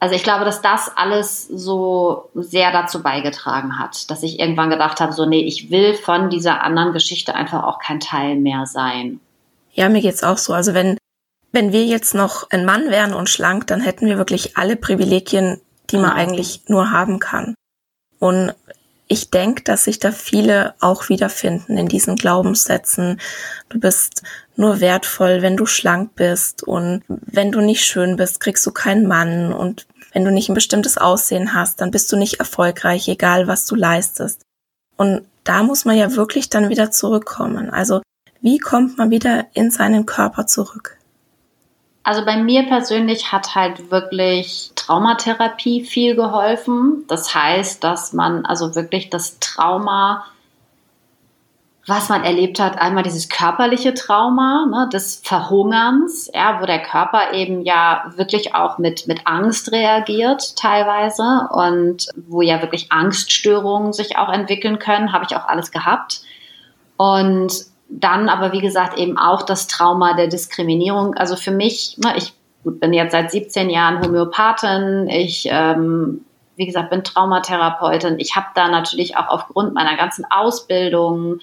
[0.00, 5.00] Also ich glaube, dass das alles so sehr dazu beigetragen hat, dass ich irgendwann gedacht
[5.00, 9.20] habe, so nee, ich will von dieser anderen Geschichte einfach auch kein Teil mehr sein.
[9.72, 10.52] Ja, mir geht's auch so.
[10.52, 10.98] Also wenn
[11.50, 15.60] wenn wir jetzt noch ein Mann wären und schlank, dann hätten wir wirklich alle Privilegien,
[15.90, 16.16] die man genau.
[16.16, 17.54] eigentlich nur haben kann.
[18.18, 18.54] Und
[19.08, 23.20] ich denke, dass sich da viele auch wiederfinden in diesen Glaubenssätzen.
[23.70, 24.22] Du bist
[24.54, 29.06] nur wertvoll, wenn du schlank bist und wenn du nicht schön bist, kriegst du keinen
[29.06, 33.46] Mann und wenn du nicht ein bestimmtes Aussehen hast, dann bist du nicht erfolgreich, egal
[33.46, 34.42] was du leistest.
[34.96, 37.70] Und da muss man ja wirklich dann wieder zurückkommen.
[37.70, 38.02] Also
[38.40, 40.97] wie kommt man wieder in seinen Körper zurück?
[42.02, 47.04] Also bei mir persönlich hat halt wirklich Traumatherapie viel geholfen.
[47.08, 50.24] Das heißt, dass man also wirklich das Trauma,
[51.86, 57.34] was man erlebt hat, einmal dieses körperliche Trauma ne, des Verhungerns, ja, wo der Körper
[57.34, 64.16] eben ja wirklich auch mit, mit Angst reagiert teilweise und wo ja wirklich Angststörungen sich
[64.16, 66.22] auch entwickeln können, habe ich auch alles gehabt.
[66.96, 67.52] Und
[67.88, 71.14] dann aber, wie gesagt, eben auch das Trauma der Diskriminierung.
[71.14, 72.32] Also für mich, ne, ich
[72.64, 76.24] bin jetzt seit 17 Jahren Homöopathin, ich, ähm,
[76.56, 78.18] wie gesagt, bin Traumatherapeutin.
[78.18, 81.38] Ich habe da natürlich auch aufgrund meiner ganzen Ausbildung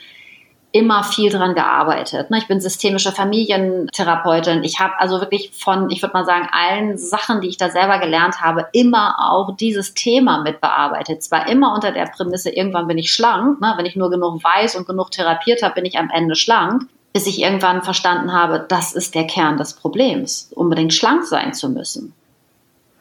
[0.76, 2.30] immer viel dran gearbeitet.
[2.30, 2.38] Ne?
[2.38, 4.62] Ich bin systemische Familientherapeutin.
[4.66, 7.98] Ich habe also wirklich von, ich würde mal sagen, allen Sachen, die ich da selber
[7.98, 11.24] gelernt habe, immer auch dieses Thema mit bearbeitet.
[11.24, 13.62] Zwar immer unter der Prämisse, irgendwann bin ich schlank.
[13.62, 13.74] Ne?
[13.78, 16.90] Wenn ich nur genug weiß und genug therapiert habe, bin ich am Ende schlank.
[17.14, 21.70] Bis ich irgendwann verstanden habe, das ist der Kern des Problems, unbedingt schlank sein zu
[21.70, 22.14] müssen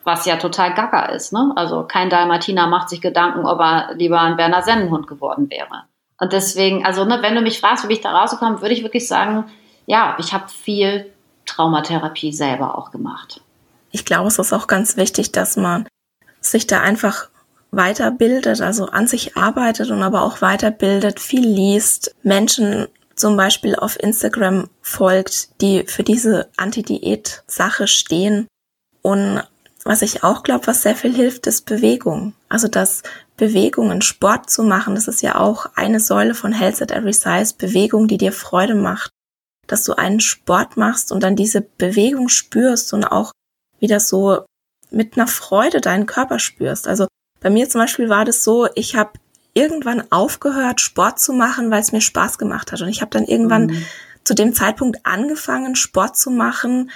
[0.06, 1.32] was ja total gaga ist.
[1.32, 1.54] Ne?
[1.56, 5.84] Also kein Dalmatiner macht sich Gedanken, ob er lieber ein Berner Sennenhund geworden wäre.
[6.24, 9.06] Und deswegen, also ne, wenn du mich fragst, wie ich da rausgekommen, würde ich wirklich
[9.06, 9.44] sagen,
[9.84, 11.12] ja, ich habe viel
[11.44, 13.42] Traumatherapie selber auch gemacht.
[13.90, 15.86] Ich glaube, es ist auch ganz wichtig, dass man
[16.40, 17.28] sich da einfach
[17.72, 24.02] weiterbildet, also an sich arbeitet und aber auch weiterbildet, viel liest, Menschen zum Beispiel auf
[24.02, 28.48] Instagram folgt, die für diese Anti-Diät-Sache stehen
[29.02, 29.42] und
[29.84, 32.32] was ich auch glaube, was sehr viel hilft, ist Bewegung.
[32.48, 33.02] Also dass
[33.36, 37.54] Bewegungen, Sport zu machen, das ist ja auch eine Säule von Health at Every Size,
[37.58, 39.10] Bewegung, die dir Freude macht.
[39.66, 43.32] dass du einen Sport machst und dann diese Bewegung spürst und auch
[43.80, 44.44] wieder so
[44.90, 46.86] mit einer Freude deinen Körper spürst.
[46.86, 47.06] Also
[47.40, 49.12] bei mir zum Beispiel war das so, ich habe
[49.54, 52.82] irgendwann aufgehört, Sport zu machen, weil es mir Spaß gemacht hat.
[52.82, 53.86] Und ich habe dann irgendwann mhm.
[54.24, 56.90] zu dem Zeitpunkt angefangen, Sport zu machen,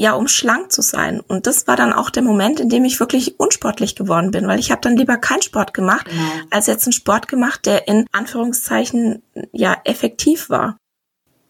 [0.00, 1.20] ja, um schlank zu sein.
[1.20, 4.58] Und das war dann auch der Moment, in dem ich wirklich unsportlich geworden bin, weil
[4.58, 6.22] ich habe dann lieber keinen Sport gemacht, genau.
[6.48, 10.78] als jetzt einen Sport gemacht, der in Anführungszeichen ja effektiv war.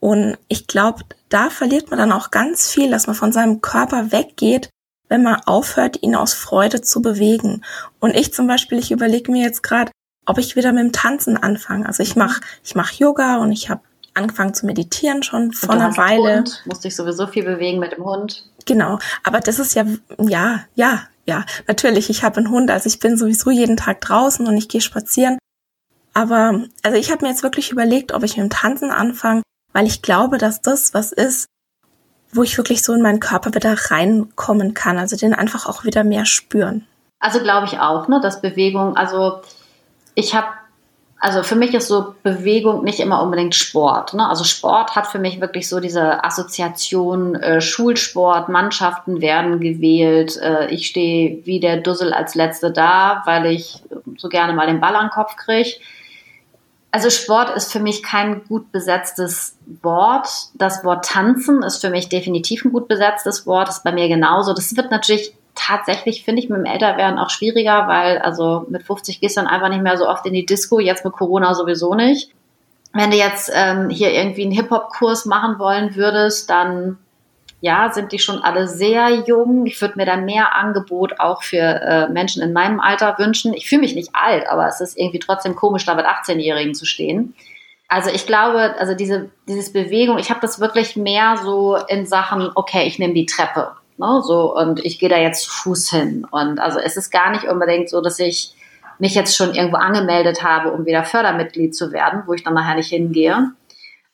[0.01, 4.11] Und ich glaube, da verliert man dann auch ganz viel, dass man von seinem Körper
[4.11, 4.69] weggeht,
[5.09, 7.63] wenn man aufhört, ihn aus Freude zu bewegen.
[8.01, 9.93] Und ich zum Beispiel, ich überlege mir jetzt gerade,
[10.27, 11.87] ob ich wieder mit dem Tanzen anfange.
[11.87, 13.83] Also ich mache ich mach Yoga und ich habe
[14.15, 16.39] angefangen zu meditieren schon vor einer Weile.
[16.39, 18.45] Hund, musste ich sowieso viel bewegen mit dem Hund.
[18.67, 19.85] Genau, aber das ist ja,
[20.19, 24.47] ja, ja, ja, natürlich, ich habe einen Hund, also ich bin sowieso jeden Tag draußen
[24.47, 25.39] und ich gehe spazieren.
[26.13, 29.43] Aber, also ich habe mir jetzt wirklich überlegt, ob ich mit dem Tanzen anfange,
[29.73, 31.47] weil ich glaube, dass das was ist,
[32.33, 36.05] wo ich wirklich so in meinen Körper wieder reinkommen kann, also den einfach auch wieder
[36.05, 36.87] mehr spüren.
[37.21, 39.41] Also glaube ich auch, ne, dass Bewegung, also
[40.15, 40.49] ich habe
[41.23, 44.15] also für mich ist so Bewegung nicht immer unbedingt Sport.
[44.15, 44.27] Ne?
[44.27, 50.39] Also Sport hat für mich wirklich so diese Assoziation äh, Schulsport, Mannschaften werden gewählt.
[50.39, 53.83] Äh, ich stehe wie der Dussel als Letzte da, weil ich
[54.17, 55.77] so gerne mal den Ball an den Kopf kriege.
[56.91, 60.27] Also Sport ist für mich kein gut besetztes Wort.
[60.55, 63.69] Das Wort tanzen ist für mich definitiv ein gut besetztes Wort.
[63.69, 64.55] Das ist bei mir genauso.
[64.55, 69.21] Das wird natürlich tatsächlich, finde ich, mit dem Älterwerden auch schwieriger, weil also mit 50
[69.21, 71.95] gehst du dann einfach nicht mehr so oft in die Disco, jetzt mit Corona sowieso
[71.95, 72.31] nicht.
[72.93, 76.99] Wenn du jetzt ähm, hier irgendwie einen Hip-Hop-Kurs machen wollen würdest, dann
[77.61, 79.67] ja, sind die schon alle sehr jung.
[79.67, 83.53] Ich würde mir da mehr Angebot auch für äh, Menschen in meinem Alter wünschen.
[83.53, 86.87] Ich fühle mich nicht alt, aber es ist irgendwie trotzdem komisch, da mit 18-Jährigen zu
[86.87, 87.35] stehen.
[87.87, 92.51] Also ich glaube, also diese dieses Bewegung, ich habe das wirklich mehr so in Sachen,
[92.55, 93.73] okay, ich nehme die Treppe.
[94.01, 94.23] Ne?
[94.23, 96.27] So, und ich gehe da jetzt zu Fuß hin.
[96.31, 98.55] Und also es ist gar nicht unbedingt so, dass ich
[98.99, 102.75] mich jetzt schon irgendwo angemeldet habe, um wieder Fördermitglied zu werden, wo ich dann nachher
[102.75, 103.53] nicht hingehe.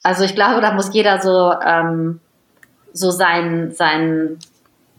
[0.03, 2.21] Also ich glaube, da muss jeder so, ähm,
[2.93, 4.39] so sein, sein,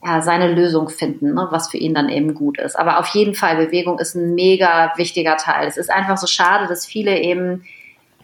[0.03, 2.77] ja, seine Lösung finden, ne, was für ihn dann eben gut ist.
[2.77, 5.67] Aber auf jeden Fall, Bewegung ist ein mega wichtiger Teil.
[5.67, 7.63] Es ist einfach so schade, dass viele eben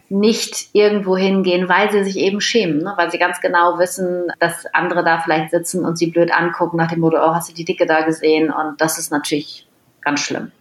[0.08, 2.94] nicht irgendwo hingehen, weil sie sich eben schämen, ne?
[2.96, 6.90] weil sie ganz genau wissen, dass andere da vielleicht sitzen und sie blöd angucken nach
[6.90, 8.50] dem Motto, oh, hast du die Dicke da gesehen?
[8.50, 9.66] Und das ist natürlich
[10.02, 10.52] ganz schlimm.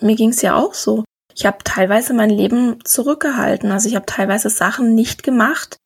[0.00, 1.04] Mir ging es ja auch so.
[1.34, 3.70] Ich habe teilweise mein Leben zurückgehalten.
[3.70, 5.76] Also ich habe teilweise Sachen nicht gemacht,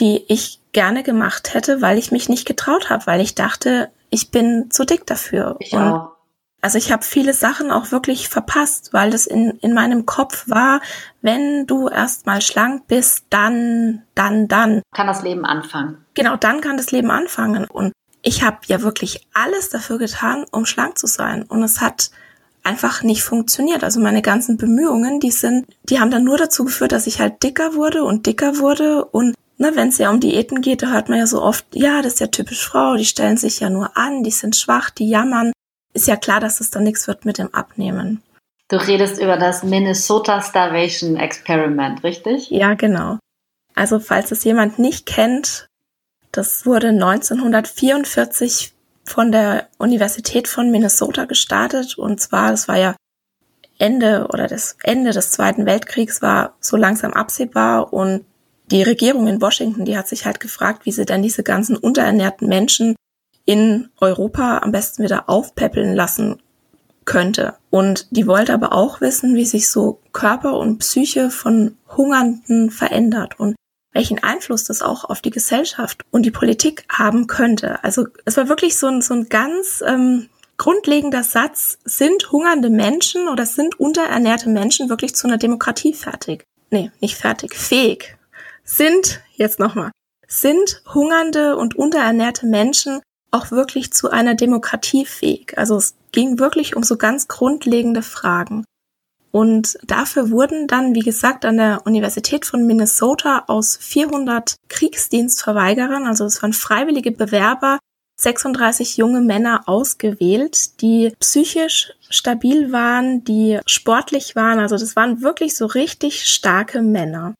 [0.00, 4.30] die ich gerne gemacht hätte, weil ich mich nicht getraut habe, weil ich dachte, ich
[4.30, 5.56] bin zu dick dafür.
[5.60, 6.12] Ich und auch.
[6.60, 10.80] Also ich habe viele Sachen auch wirklich verpasst, weil das in, in meinem Kopf war,
[11.22, 14.82] wenn du erstmal schlank bist, dann, dann, dann.
[14.94, 16.04] Kann das Leben anfangen.
[16.14, 17.64] Genau, dann kann das Leben anfangen.
[17.64, 17.92] Und
[18.22, 21.44] ich habe ja wirklich alles dafür getan, um schlank zu sein.
[21.44, 22.10] Und es hat
[22.62, 23.82] einfach nicht funktioniert.
[23.82, 27.42] Also meine ganzen Bemühungen, die sind, die haben dann nur dazu geführt, dass ich halt
[27.42, 29.06] dicker wurde und dicker wurde.
[29.06, 32.02] Und ne, wenn es ja um Diäten geht, da hört man ja so oft, ja,
[32.02, 35.08] das ist ja typisch Frau, die stellen sich ja nur an, die sind schwach, die
[35.08, 35.52] jammern
[35.92, 38.22] ist ja klar, dass es dann nichts wird mit dem Abnehmen.
[38.68, 42.50] Du redest über das Minnesota Starvation Experiment, richtig?
[42.50, 43.18] Ja, genau.
[43.74, 45.66] Also falls es jemand nicht kennt,
[46.32, 48.72] das wurde 1944
[49.04, 52.94] von der Universität von Minnesota gestartet und zwar, es war ja
[53.78, 58.24] Ende oder das Ende des Zweiten Weltkriegs war so langsam absehbar und
[58.70, 62.46] die Regierung in Washington, die hat sich halt gefragt, wie sie dann diese ganzen unterernährten
[62.46, 62.94] Menschen
[63.50, 66.40] in Europa am besten wieder aufpäppeln lassen
[67.04, 67.56] könnte.
[67.68, 73.40] Und die wollte aber auch wissen, wie sich so Körper und Psyche von Hungernden verändert
[73.40, 73.56] und
[73.92, 77.82] welchen Einfluss das auch auf die Gesellschaft und die Politik haben könnte.
[77.82, 83.26] Also es war wirklich so ein, so ein ganz ähm, grundlegender Satz, sind hungernde Menschen
[83.26, 86.44] oder sind unterernährte Menschen wirklich zu einer Demokratie fertig?
[86.70, 88.16] Nee, nicht fertig, fähig.
[88.62, 89.90] Sind, jetzt nochmal,
[90.28, 95.56] sind hungernde und unterernährte Menschen auch wirklich zu einer Demokratie fähig.
[95.56, 98.64] Also es ging wirklich um so ganz grundlegende Fragen.
[99.32, 106.24] Und dafür wurden dann, wie gesagt, an der Universität von Minnesota aus 400 Kriegsdienstverweigerern, also
[106.24, 107.78] es waren freiwillige Bewerber,
[108.16, 114.58] 36 junge Männer ausgewählt, die psychisch stabil waren, die sportlich waren.
[114.58, 117.34] Also das waren wirklich so richtig starke Männer.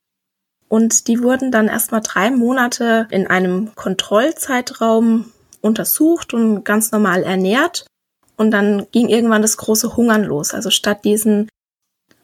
[0.68, 7.86] Und die wurden dann erstmal drei Monate in einem Kontrollzeitraum untersucht und ganz normal ernährt.
[8.36, 10.54] Und dann ging irgendwann das große Hungern los.
[10.54, 11.48] Also statt diesen,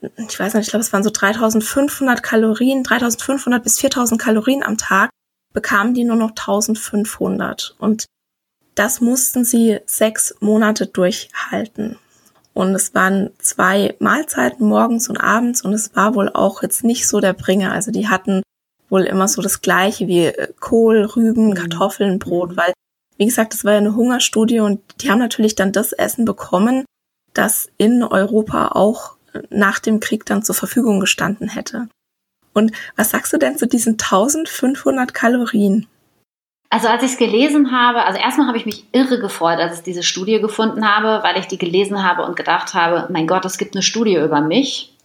[0.01, 4.79] ich weiß nicht, ich glaube, es waren so 3500 Kalorien, 3500 bis 4000 Kalorien am
[4.79, 5.11] Tag,
[5.53, 8.07] bekamen die nur noch 1500 und
[8.77, 11.99] das mussten sie sechs Monate durchhalten.
[12.53, 17.09] Und es waren zwei Mahlzeiten morgens und abends und es war wohl auch jetzt nicht
[17.09, 17.73] so der Bringer.
[17.73, 18.43] Also die hatten
[18.89, 21.55] wohl immer so das Gleiche wie äh, Kohl, Rüben, mhm.
[21.55, 22.73] Kartoffeln, Brot, weil,
[23.17, 26.85] wie gesagt, das war ja eine Hungerstudie und die haben natürlich dann das Essen bekommen,
[27.35, 29.17] das in Europa auch
[29.51, 31.89] nach dem Krieg dann zur Verfügung gestanden hätte.
[32.53, 35.87] Und was sagst du denn zu diesen 1500 Kalorien?
[36.71, 39.85] Also als ich es gelesen habe, also erstmal habe ich mich irre gefreut, als ich
[39.85, 43.59] diese Studie gefunden habe, weil ich die gelesen habe und gedacht habe, mein Gott, es
[43.59, 44.96] gibt eine Studie über mich.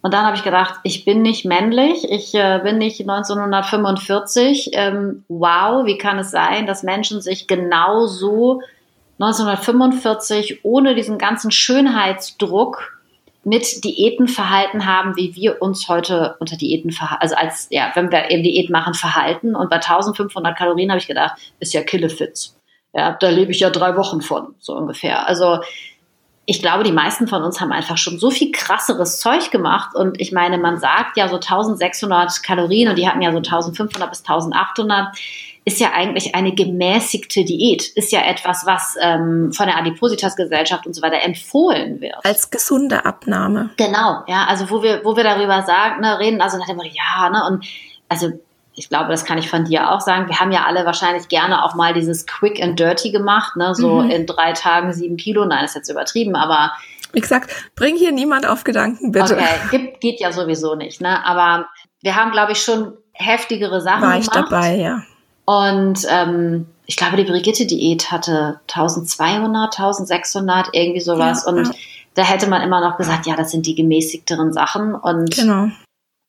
[0.00, 4.70] Und dann habe ich gedacht, ich bin nicht männlich, ich äh, bin nicht 1945.
[4.72, 8.62] Ähm, wow, wie kann es sein, dass Menschen sich genau so
[9.20, 12.98] 1945 ohne diesen ganzen Schönheitsdruck
[13.44, 18.12] mit Diäten verhalten haben, wie wir uns heute unter Diäten verhalten, also als, ja, wenn
[18.12, 19.56] wir eben Diät machen, verhalten.
[19.56, 22.56] Und bei 1500 Kalorien habe ich gedacht, ist ja Killefits.
[22.92, 25.26] Ja, da lebe ich ja drei Wochen von, so ungefähr.
[25.26, 25.60] Also,
[26.50, 29.94] ich glaube, die meisten von uns haben einfach schon so viel krasseres Zeug gemacht.
[29.94, 34.08] Und ich meine, man sagt ja so 1600 Kalorien und die hatten ja so 1500
[34.08, 35.14] bis 1800
[35.66, 40.94] ist ja eigentlich eine gemäßigte Diät, ist ja etwas, was ähm, von der Adipositas-Gesellschaft und
[40.94, 42.24] so weiter empfohlen wird.
[42.24, 43.68] Als gesunde Abnahme.
[43.76, 46.88] Genau, ja, also wo wir, wo wir darüber sagen, ne, reden, also nach dem Motto,
[46.90, 47.66] ja, ne, und
[48.08, 48.30] also
[48.78, 50.28] ich glaube, das kann ich von dir auch sagen.
[50.28, 53.74] Wir haben ja alle wahrscheinlich gerne auch mal dieses Quick and Dirty gemacht, ne?
[53.74, 54.10] so mhm.
[54.10, 55.44] in drei Tagen sieben Kilo.
[55.44, 56.72] Nein, ist jetzt übertrieben, aber.
[57.12, 59.34] Wie gesagt, bring hier niemand auf Gedanken, bitte.
[59.34, 61.24] Okay, Gibt, geht ja sowieso nicht, ne?
[61.24, 61.68] Aber
[62.02, 64.52] wir haben, glaube ich, schon heftigere Sachen War ich gemacht.
[64.52, 65.02] dabei, ja.
[65.44, 71.44] Und ähm, ich glaube, die Brigitte-Diät hatte 1200, 1600, irgendwie sowas.
[71.44, 71.72] Ja, und ja.
[72.14, 74.94] da hätte man immer noch gesagt, ja, das sind die gemäßigteren Sachen.
[74.94, 75.68] Und genau.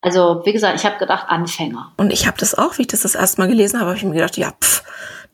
[0.02, 1.92] Also, wie gesagt, ich habe gedacht, Anfänger.
[1.98, 4.04] Und ich habe das auch, wie ich das das erste Mal gelesen habe, habe ich
[4.04, 4.82] mir gedacht, ja, pff,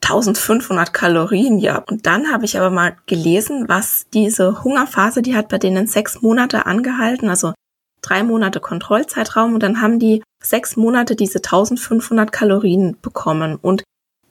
[0.03, 1.79] 1500 Kalorien, ja.
[1.79, 6.21] Und dann habe ich aber mal gelesen, was diese Hungerphase, die hat bei denen sechs
[6.21, 7.55] Monate angehalten, also
[8.03, 13.83] drei Monate Kontrollzeitraum und dann haben die sechs Monate diese 1500 Kalorien bekommen und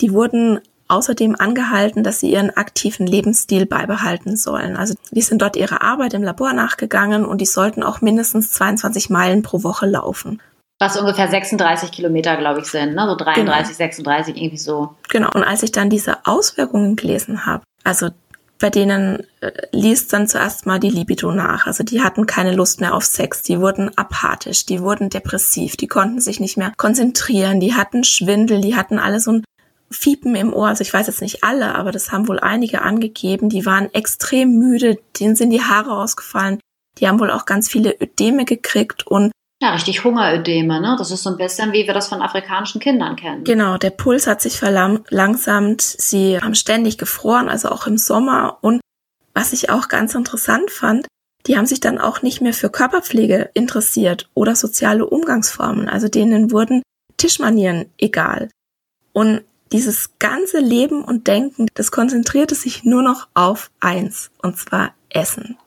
[0.01, 4.77] die wurden außerdem angehalten, dass sie ihren aktiven Lebensstil beibehalten sollen.
[4.77, 9.09] Also die sind dort ihrer Arbeit im Labor nachgegangen und die sollten auch mindestens 22
[9.09, 10.41] Meilen pro Woche laufen.
[10.79, 13.07] Was ungefähr 36 Kilometer, glaube ich, sind, ne?
[13.07, 13.77] So 33, genau.
[13.77, 14.95] 36, irgendwie so.
[15.09, 15.29] Genau.
[15.33, 18.09] Und als ich dann diese Auswirkungen gelesen habe, also
[18.59, 21.67] bei denen äh, liest dann zuerst mal die Libido nach.
[21.67, 25.87] Also die hatten keine Lust mehr auf Sex, die wurden apathisch, die wurden depressiv, die
[25.87, 29.43] konnten sich nicht mehr konzentrieren, die hatten Schwindel, die hatten alle so ein
[29.91, 30.67] Fiepen im Ohr.
[30.67, 33.49] Also ich weiß jetzt nicht alle, aber das haben wohl einige angegeben.
[33.49, 36.59] Die waren extrem müde, denen sind die Haare ausgefallen.
[36.97, 40.95] Die haben wohl auch ganz viele Ödeme gekriegt und ja, richtig Hungerödeme, ne?
[40.97, 43.45] Das ist so ein bisschen, wie wir das von afrikanischen Kindern kennen.
[43.45, 48.57] Genau, der Puls hat sich verlangsamt, sie haben ständig gefroren, also auch im Sommer.
[48.61, 48.81] Und
[49.33, 51.07] was ich auch ganz interessant fand,
[51.47, 55.87] die haben sich dann auch nicht mehr für Körperpflege interessiert oder soziale Umgangsformen.
[55.87, 56.81] Also denen wurden
[57.17, 58.49] Tischmanieren egal.
[59.13, 59.41] Und
[59.75, 65.57] dieses ganze Leben und Denken, das konzentrierte sich nur noch auf eins, und zwar Essen.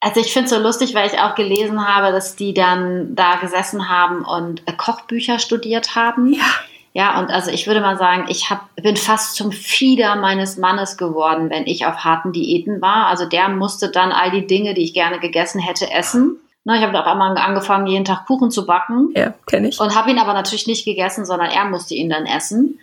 [0.00, 3.36] Also ich finde es so lustig, weil ich auch gelesen habe, dass die dann da
[3.36, 6.32] gesessen haben und äh, Kochbücher studiert haben.
[6.32, 6.44] Ja.
[6.92, 10.96] Ja, und also ich würde mal sagen, ich hab, bin fast zum Fieder meines Mannes
[10.96, 13.06] geworden, wenn ich auf harten Diäten war.
[13.06, 16.40] Also der musste dann all die Dinge, die ich gerne gegessen hätte, essen.
[16.64, 19.10] Na, ich habe auf einmal angefangen, jeden Tag Kuchen zu backen.
[19.14, 19.78] Ja, kenne ich.
[19.78, 22.80] Und habe ihn aber natürlich nicht gegessen, sondern er musste ihn dann essen.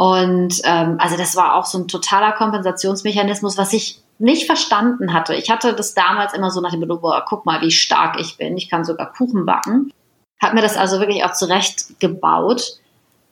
[0.00, 5.34] Und ähm, also das war auch so ein totaler Kompensationsmechanismus, was ich nicht verstanden hatte.
[5.34, 8.38] Ich hatte das damals immer so nach dem Motto, boah, guck mal, wie stark ich
[8.38, 8.56] bin.
[8.56, 9.92] Ich kann sogar Kuchen backen.
[10.40, 12.78] Hab mir das also wirklich auch zurecht gebaut.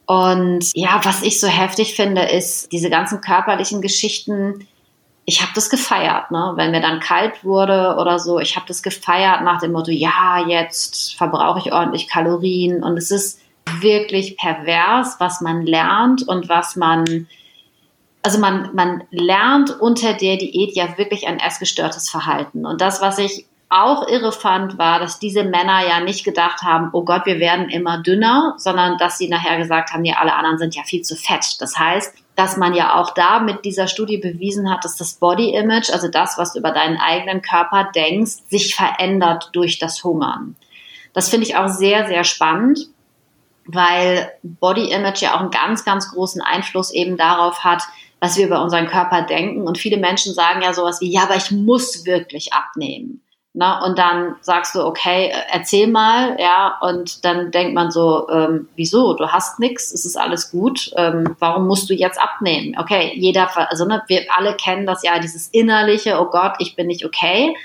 [0.05, 4.69] Und ja, was ich so heftig finde, ist diese ganzen körperlichen Geschichten.
[5.25, 6.53] Ich habe das gefeiert, ne?
[6.57, 10.45] Wenn mir dann kalt wurde oder so, ich habe das gefeiert nach dem Motto, ja,
[10.47, 12.85] jetzt verbrauche ich ordentlich Kalorien.
[12.85, 13.41] Und es ist
[13.81, 17.27] wirklich pervers, was man lernt und was man
[18.23, 22.67] also man, man lernt unter der Diät ja wirklich ein essgestörtes Verhalten.
[22.67, 26.89] Und das, was ich auch irre fand, war, dass diese Männer ja nicht gedacht haben,
[26.93, 30.59] oh Gott, wir werden immer dünner, sondern dass sie nachher gesagt haben, ja, alle anderen
[30.59, 31.61] sind ja viel zu fett.
[31.61, 35.55] Das heißt, dass man ja auch da mit dieser Studie bewiesen hat, dass das Body
[35.55, 40.57] Image, also das, was du über deinen eigenen Körper denkst, sich verändert durch das Hungern.
[41.13, 42.89] Das finde ich auch sehr, sehr spannend,
[43.69, 47.83] weil Body Image ja auch einen ganz, ganz großen Einfluss eben darauf hat,
[48.19, 49.63] was wir über unseren Körper denken.
[49.63, 53.23] Und viele Menschen sagen ja sowas wie, ja, aber ich muss wirklich abnehmen.
[53.55, 58.69] Na, und dann sagst du, okay, erzähl mal, ja, und dann denkt man so, ähm,
[58.77, 62.77] wieso, du hast nichts, es ist alles gut, ähm, warum musst du jetzt abnehmen?
[62.79, 66.87] Okay, jeder, also ne, wir alle kennen das ja, dieses innerliche, oh Gott, ich bin
[66.87, 67.57] nicht okay.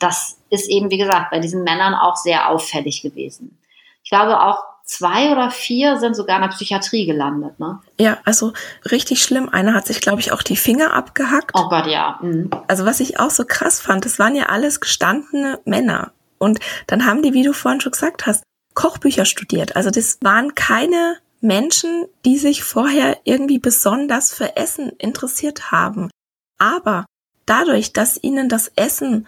[0.00, 3.56] Das ist eben, wie gesagt, bei diesen Männern auch sehr auffällig gewesen.
[4.02, 7.80] Ich glaube auch, zwei oder vier sind sogar in der Psychiatrie gelandet, ne?
[7.98, 8.52] Ja, also
[8.90, 9.48] richtig schlimm.
[9.48, 11.50] Einer hat sich, glaube ich, auch die Finger abgehackt.
[11.54, 12.18] Oh Gott, ja.
[12.22, 12.50] Mhm.
[12.68, 16.12] Also was ich auch so krass fand, das waren ja alles gestandene Männer.
[16.38, 19.74] Und dann haben die, wie du vorhin schon gesagt hast, Kochbücher studiert.
[19.74, 26.10] Also das waren keine Menschen, die sich vorher irgendwie besonders für Essen interessiert haben.
[26.58, 27.06] Aber
[27.44, 29.26] dadurch, dass ihnen das Essen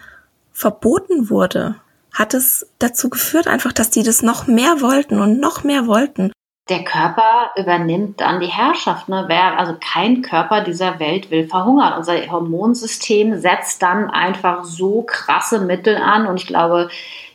[0.51, 1.75] verboten wurde,
[2.13, 6.31] hat es dazu geführt einfach, dass die das noch mehr wollten und noch mehr wollten.
[6.69, 9.09] Der Körper übernimmt dann die Herrschaft.
[9.09, 9.25] Ne?
[9.27, 11.93] Wer, also kein Körper dieser Welt will verhungern.
[11.97, 16.27] Unser Hormonsystem setzt dann einfach so krasse Mittel an.
[16.27, 16.89] Und ich glaube,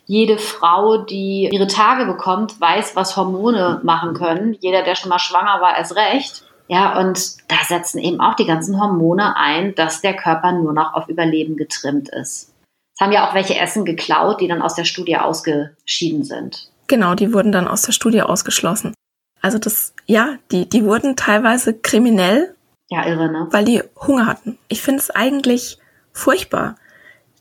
[0.07, 4.57] jede Frau, die ihre Tage bekommt, weiß, was Hormone machen können.
[4.61, 6.45] Jeder, der schon mal schwanger war, erst recht.
[6.68, 10.95] Ja, und da setzen eben auch die ganzen Hormone ein, dass der Körper nur noch
[10.95, 12.54] auf Überleben getrimmt ist.
[12.95, 16.71] Es haben ja auch welche Essen geklaut, die dann aus der Studie ausgeschieden sind.
[16.87, 18.95] Genau, die wurden dann aus der Studie ausgeschlossen.
[19.41, 22.55] Also das, ja, die, die wurden teilweise kriminell.
[22.89, 23.49] Ja, irre, ne?
[23.51, 24.59] Weil die Hunger hatten.
[24.69, 25.79] Ich finde es eigentlich
[26.13, 26.77] furchtbar.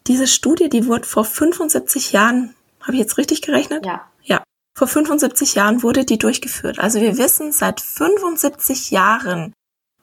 [0.07, 3.85] Diese Studie, die wurde vor 75 Jahren, habe ich jetzt richtig gerechnet?
[3.85, 4.09] Ja.
[4.23, 4.43] Ja.
[4.75, 6.79] Vor 75 Jahren wurde die durchgeführt.
[6.79, 9.53] Also wir wissen seit 75 Jahren,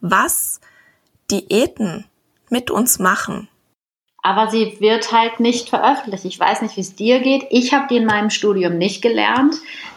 [0.01, 0.61] was
[1.31, 2.07] Diäten
[2.51, 3.49] mit uns machen
[4.23, 6.25] aber sie wird halt nicht veröffentlicht.
[6.25, 7.47] Ich weiß nicht, wie es dir geht.
[7.51, 9.55] Ich habe die in meinem Studium nicht gelernt.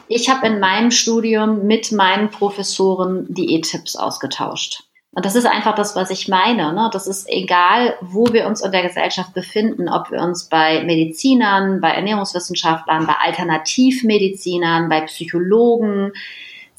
[0.07, 4.83] Ich habe in meinem Studium mit meinen Professoren Diättipps ausgetauscht.
[5.15, 6.73] Und das ist einfach das, was ich meine.
[6.73, 6.89] Ne?
[6.91, 11.81] Das ist egal, wo wir uns in der Gesellschaft befinden, ob wir uns bei Medizinern,
[11.81, 16.13] bei Ernährungswissenschaftlern, bei Alternativmedizinern, bei Psychologen,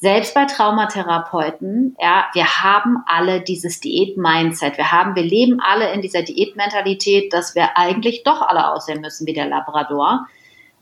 [0.05, 4.77] selbst bei Traumatherapeuten, ja, wir haben alle dieses Diät-Mindset.
[4.77, 9.25] Wir haben, wir leben alle in dieser Diätmentalität, dass wir eigentlich doch alle aussehen müssen
[9.25, 10.27] wie der Labrador.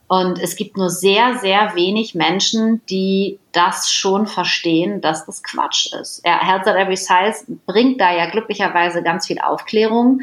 [0.10, 5.94] Und es gibt nur sehr, sehr wenig Menschen, die das schon verstehen, dass das Quatsch
[5.94, 6.22] ist.
[6.26, 10.20] Ja, Health at Every Size bringt da ja glücklicherweise ganz viel Aufklärung.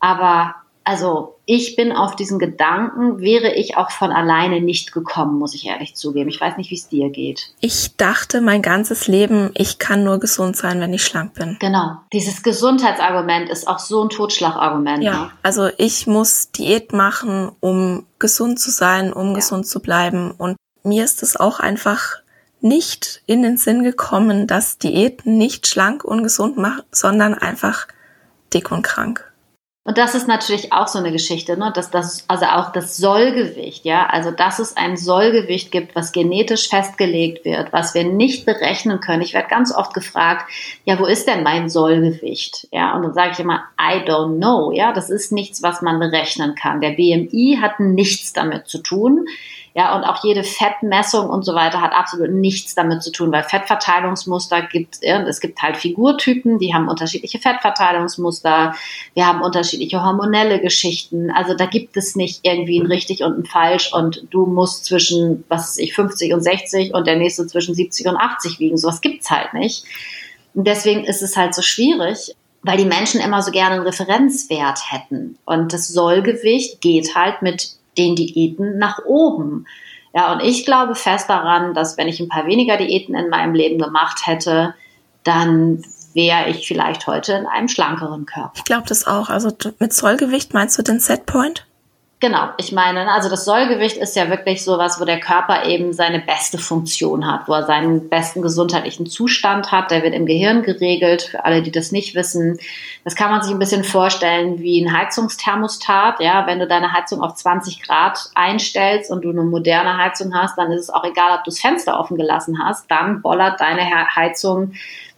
[0.00, 0.54] Aber
[0.84, 5.66] also ich bin auf diesen Gedanken, wäre ich auch von alleine nicht gekommen, muss ich
[5.66, 6.28] ehrlich zugeben.
[6.28, 7.54] Ich weiß nicht, wie es dir geht.
[7.60, 11.56] Ich dachte mein ganzes Leben, ich kann nur gesund sein, wenn ich schlank bin.
[11.58, 11.96] Genau.
[12.12, 15.02] Dieses Gesundheitsargument ist auch so ein Totschlagargument.
[15.02, 15.12] Ja.
[15.12, 15.30] Ne?
[15.42, 19.34] Also ich muss Diät machen, um gesund zu sein, um ja.
[19.34, 20.32] gesund zu bleiben.
[20.32, 22.16] Und mir ist es auch einfach
[22.60, 27.86] nicht in den Sinn gekommen, dass Diäten nicht schlank und gesund machen, sondern einfach
[28.52, 29.30] dick und krank.
[29.86, 31.70] Und das ist natürlich auch so eine Geschichte, ne?
[31.74, 36.70] dass das, also auch das Sollgewicht, ja, also dass es ein Sollgewicht gibt, was genetisch
[36.70, 39.20] festgelegt wird, was wir nicht berechnen können.
[39.20, 40.50] Ich werde ganz oft gefragt,
[40.86, 42.66] ja, wo ist denn mein Sollgewicht?
[42.72, 45.98] Ja, und dann sage ich immer, I don't know, ja, das ist nichts, was man
[45.98, 46.80] berechnen kann.
[46.80, 49.26] Der BMI hat nichts damit zu tun.
[49.76, 53.42] Ja, und auch jede Fettmessung und so weiter hat absolut nichts damit zu tun, weil
[53.42, 58.76] Fettverteilungsmuster gibt, es gibt halt Figurtypen, die haben unterschiedliche Fettverteilungsmuster,
[59.14, 61.32] wir haben unterschiedliche hormonelle Geschichten.
[61.32, 65.42] Also da gibt es nicht irgendwie ein richtig und ein falsch und du musst zwischen,
[65.48, 68.78] was weiß ich, 50 und 60 und der nächste zwischen 70 und 80 wiegen.
[68.78, 69.82] Sowas gibt's halt nicht.
[70.54, 74.92] Und deswegen ist es halt so schwierig, weil die Menschen immer so gerne einen Referenzwert
[74.92, 75.36] hätten.
[75.44, 79.66] Und das Sollgewicht geht halt mit den Diäten nach oben.
[80.14, 83.54] Ja, und ich glaube fest daran, dass wenn ich ein paar weniger Diäten in meinem
[83.54, 84.74] Leben gemacht hätte,
[85.24, 85.82] dann
[86.14, 88.52] wäre ich vielleicht heute in einem schlankeren Körper.
[88.54, 89.28] Ich glaube das auch.
[89.28, 91.66] Also mit Zollgewicht meinst du den Setpoint?
[92.24, 96.20] Genau, ich meine, also das Sollgewicht ist ja wirklich sowas, wo der Körper eben seine
[96.20, 99.90] beste Funktion hat, wo er seinen besten gesundheitlichen Zustand hat.
[99.90, 102.58] Der wird im Gehirn geregelt, für alle, die das nicht wissen.
[103.04, 106.20] Das kann man sich ein bisschen vorstellen wie ein Heizungsthermostat.
[106.20, 110.56] Ja, wenn du deine Heizung auf 20 Grad einstellst und du eine moderne Heizung hast,
[110.56, 112.90] dann ist es auch egal, ob du das Fenster offen gelassen hast.
[112.90, 113.82] Dann bollert deine
[114.16, 114.72] Heizung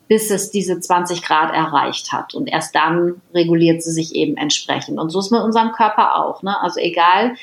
[0.09, 2.35] bis es diese 20 Grad erreicht hat.
[2.35, 4.99] Und erst dann reguliert sie sich eben entsprechend.
[4.99, 6.43] Und so ist mit unserem Körper auch.
[6.43, 6.61] Ne?
[6.61, 7.35] Also egal,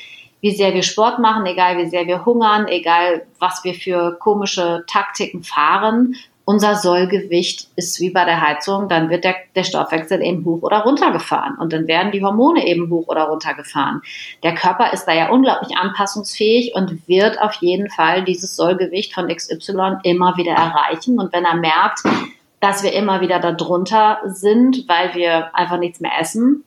[0.41, 4.83] wie sehr wir Sport machen, egal wie sehr wir hungern, egal was wir für komische
[4.87, 10.43] Taktiken fahren, unser Sollgewicht ist wie bei der Heizung, dann wird der, der Stoffwechsel eben
[10.43, 14.01] hoch oder runter gefahren und dann werden die Hormone eben hoch oder runter gefahren.
[14.43, 19.29] Der Körper ist da ja unglaublich anpassungsfähig und wird auf jeden Fall dieses Sollgewicht von
[19.29, 22.01] XY immer wieder erreichen und wenn er merkt,
[22.63, 26.63] dass wir immer wieder darunter sind, weil wir einfach nichts mehr essen,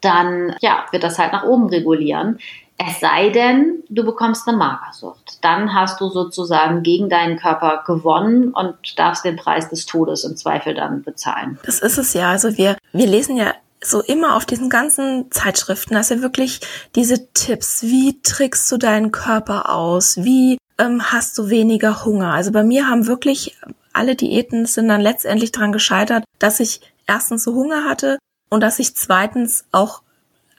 [0.00, 2.38] dann ja, wird das halt nach oben regulieren.
[2.78, 5.38] Es sei denn, du bekommst eine Magersucht.
[5.42, 10.36] Dann hast du sozusagen gegen deinen Körper gewonnen und darfst den Preis des Todes im
[10.36, 11.58] Zweifel dann bezahlen.
[11.64, 12.30] Das ist es ja.
[12.30, 13.52] Also wir, wir lesen ja
[13.82, 16.60] so immer auf diesen ganzen Zeitschriften, dass ja wirklich
[16.94, 22.32] diese Tipps, wie trickst du deinen Körper aus, wie ähm, hast du weniger Hunger.
[22.32, 23.58] Also bei mir haben wirklich
[23.92, 28.18] alle Diäten sind dann letztendlich daran gescheitert, dass ich erstens so Hunger hatte
[28.48, 30.02] und dass ich zweitens auch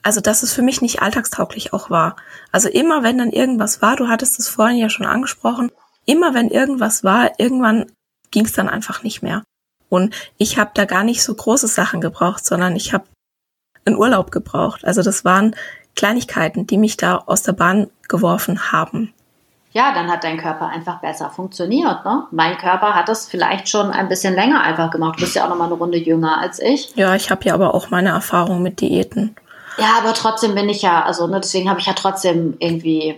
[0.03, 2.15] also dass es für mich nicht alltagstauglich auch war.
[2.51, 5.71] Also immer wenn dann irgendwas war, du hattest es vorhin ja schon angesprochen,
[6.05, 7.85] immer wenn irgendwas war, irgendwann
[8.31, 9.43] ging es dann einfach nicht mehr.
[9.89, 13.05] Und ich habe da gar nicht so große Sachen gebraucht, sondern ich habe
[13.85, 14.85] einen Urlaub gebraucht.
[14.85, 15.55] Also das waren
[15.95, 19.13] Kleinigkeiten, die mich da aus der Bahn geworfen haben.
[19.73, 22.03] Ja, dann hat dein Körper einfach besser funktioniert.
[22.03, 22.25] Ne?
[22.31, 25.15] Mein Körper hat das vielleicht schon ein bisschen länger einfach gemacht.
[25.17, 26.93] Du bist ja auch noch mal eine Runde jünger als ich.
[26.95, 29.35] Ja, ich habe ja aber auch meine Erfahrung mit Diäten.
[29.77, 33.15] Ja, aber trotzdem bin ich ja, also ne, deswegen habe ich ja trotzdem irgendwie,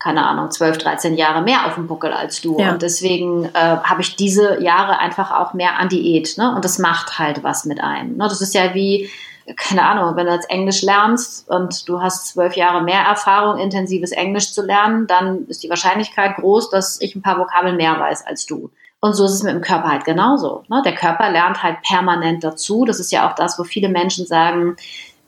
[0.00, 2.58] keine Ahnung, 12, 13 Jahre mehr auf dem Buckel als du.
[2.58, 2.72] Ja.
[2.72, 6.38] Und deswegen äh, habe ich diese Jahre einfach auch mehr an Diät.
[6.38, 6.52] Ne?
[6.56, 8.16] Und das macht halt was mit einem.
[8.16, 8.24] Ne?
[8.24, 9.08] Das ist ja wie,
[9.56, 14.12] keine Ahnung, wenn du jetzt Englisch lernst und du hast zwölf Jahre mehr Erfahrung, intensives
[14.12, 18.26] Englisch zu lernen, dann ist die Wahrscheinlichkeit groß, dass ich ein paar Vokabeln mehr weiß
[18.26, 18.70] als du.
[19.00, 20.62] Und so ist es mit dem Körper halt genauso.
[20.68, 20.80] Ne?
[20.84, 22.84] Der Körper lernt halt permanent dazu.
[22.84, 24.76] Das ist ja auch das, wo viele Menschen sagen,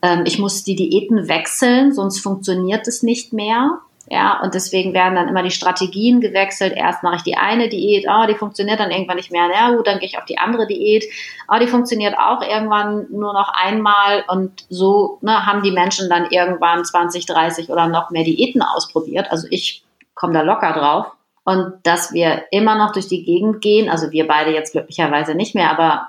[0.00, 3.80] ähm, ich muss die Diäten wechseln, sonst funktioniert es nicht mehr.
[4.06, 6.74] Ja, und deswegen werden dann immer die Strategien gewechselt.
[6.76, 9.48] Erst mache ich die eine Diät, oh, die funktioniert dann irgendwann nicht mehr.
[9.48, 11.04] Na gut, dann gehe ich auf die andere Diät.
[11.48, 14.24] Oh, die funktioniert auch irgendwann nur noch einmal.
[14.28, 19.30] Und so ne, haben die Menschen dann irgendwann 20, 30 oder noch mehr Diäten ausprobiert.
[19.30, 19.84] Also ich
[20.14, 21.06] komme da locker drauf.
[21.44, 25.54] Und dass wir immer noch durch die Gegend gehen, also wir beide jetzt glücklicherweise nicht
[25.54, 26.08] mehr, aber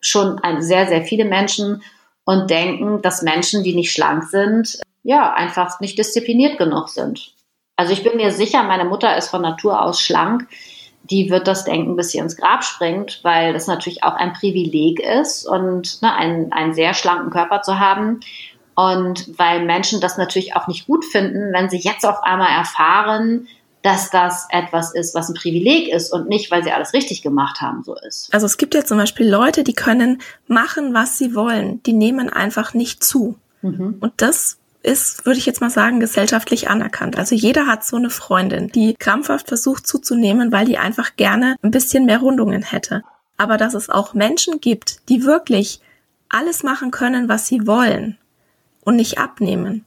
[0.00, 1.82] schon ein, sehr, sehr viele Menschen
[2.28, 7.32] und denken, dass Menschen, die nicht schlank sind, ja, einfach nicht diszipliniert genug sind.
[7.74, 10.46] Also ich bin mir sicher, meine Mutter ist von Natur aus schlank.
[11.04, 15.00] Die wird das denken, bis sie ins Grab springt, weil das natürlich auch ein Privileg
[15.00, 18.20] ist und ne, einen, einen sehr schlanken Körper zu haben.
[18.74, 23.48] Und weil Menschen das natürlich auch nicht gut finden, wenn sie jetzt auf einmal erfahren,
[23.88, 27.62] dass das etwas ist, was ein Privileg ist und nicht, weil sie alles richtig gemacht
[27.62, 28.28] haben, so ist.
[28.34, 31.82] Also es gibt ja zum Beispiel Leute, die können machen, was sie wollen.
[31.84, 33.36] Die nehmen einfach nicht zu.
[33.62, 33.96] Mhm.
[34.00, 37.16] Und das ist, würde ich jetzt mal sagen, gesellschaftlich anerkannt.
[37.16, 41.70] Also jeder hat so eine Freundin, die krampfhaft versucht zuzunehmen, weil die einfach gerne ein
[41.70, 43.02] bisschen mehr Rundungen hätte.
[43.38, 45.80] Aber dass es auch Menschen gibt, die wirklich
[46.28, 48.18] alles machen können, was sie wollen
[48.84, 49.86] und nicht abnehmen,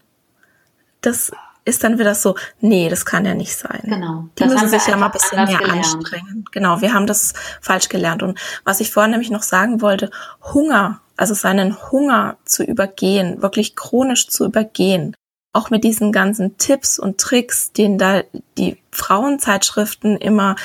[1.02, 1.32] das
[1.66, 3.82] ist dann wieder so, nee, das kann ja nicht sein.
[3.84, 4.26] Genau.
[4.38, 5.96] Die das müssen sich ja mal ein bisschen mehr gelernt.
[5.96, 6.46] anstrengen.
[6.52, 8.24] Genau, wir haben das falsch gelernt.
[8.24, 10.10] Und was ich vorhin nämlich noch sagen wollte,
[10.54, 15.16] Hunger, also seinen Hunger zu übergehen, wirklich chronisch zu übergehen,
[15.54, 18.24] auch mit diesen ganzen Tipps und Tricks, den da
[18.58, 20.56] die Frauenzeitschriften immer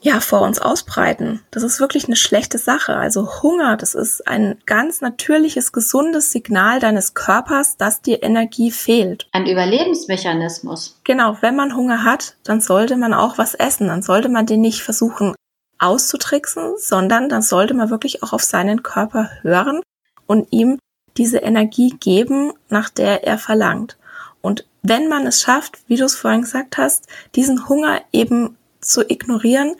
[0.00, 1.42] ja vor uns ausbreiten.
[1.50, 2.96] Das ist wirklich eine schlechte Sache.
[2.96, 9.28] Also Hunger, das ist ein ganz natürliches, gesundes Signal deines Körpers, dass dir Energie fehlt.
[9.32, 10.98] Ein Überlebensmechanismus.
[11.04, 13.88] Genau, wenn man Hunger hat, dann sollte man auch was essen.
[13.88, 15.34] Dann sollte man den nicht versuchen
[15.78, 19.80] auszutricksen, sondern dann sollte man wirklich auch auf seinen Körper hören
[20.26, 20.78] und ihm
[21.16, 23.96] diese Energie geben, nach der er verlangt.
[24.42, 29.08] Und wenn man es schafft, wie du es vorhin gesagt hast, diesen Hunger eben zu
[29.08, 29.74] ignorieren,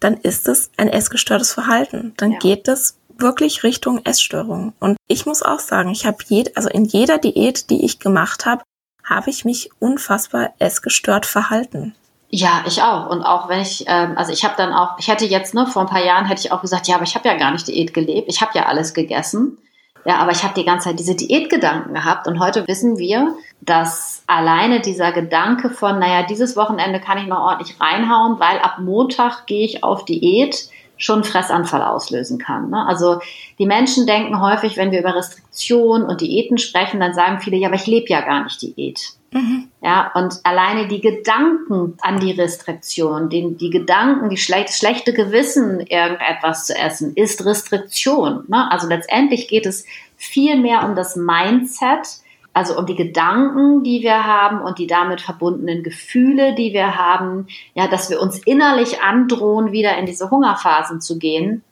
[0.00, 2.14] dann ist es ein essgestörtes Verhalten.
[2.16, 2.38] Dann ja.
[2.38, 4.72] geht es wirklich Richtung Essstörung.
[4.80, 8.46] Und ich muss auch sagen, ich habe jed also in jeder Diät, die ich gemacht
[8.46, 8.62] habe,
[9.04, 11.94] habe ich mich unfassbar essgestört verhalten.
[12.30, 13.10] Ja, ich auch.
[13.10, 15.82] Und auch wenn ich, ähm, also ich habe dann auch, ich hätte jetzt, ne, vor
[15.82, 17.92] ein paar Jahren hätte ich auch gesagt, ja, aber ich habe ja gar nicht Diät
[17.92, 18.28] gelebt.
[18.30, 19.58] Ich habe ja alles gegessen.
[20.04, 24.22] Ja, aber ich habe die ganze Zeit diese Diätgedanken gehabt und heute wissen wir, dass
[24.26, 29.46] alleine dieser Gedanke von, naja, dieses Wochenende kann ich noch ordentlich reinhauen, weil ab Montag
[29.46, 30.70] gehe ich auf Diät,
[31.00, 32.70] schon Fressanfall auslösen kann.
[32.70, 32.86] Ne?
[32.86, 33.20] Also
[33.58, 37.68] die Menschen denken häufig, wenn wir über Restriktion und Diäten sprechen, dann sagen viele, ja,
[37.68, 39.00] aber ich lebe ja gar nicht Diät.
[39.32, 39.68] Mhm.
[39.82, 45.14] Ja, und alleine die Gedanken an die Restriktion, die, die Gedanken, die schle das schlechte
[45.14, 48.44] Gewissen, irgendetwas zu essen, ist Restriktion.
[48.48, 48.70] Ne?
[48.70, 49.86] Also letztendlich geht es
[50.16, 52.19] viel mehr um das Mindset,
[52.52, 57.46] also um die Gedanken, die wir haben und die damit verbundenen Gefühle, die wir haben,
[57.74, 61.62] ja, dass wir uns innerlich androhen, wieder in diese Hungerphasen zu gehen,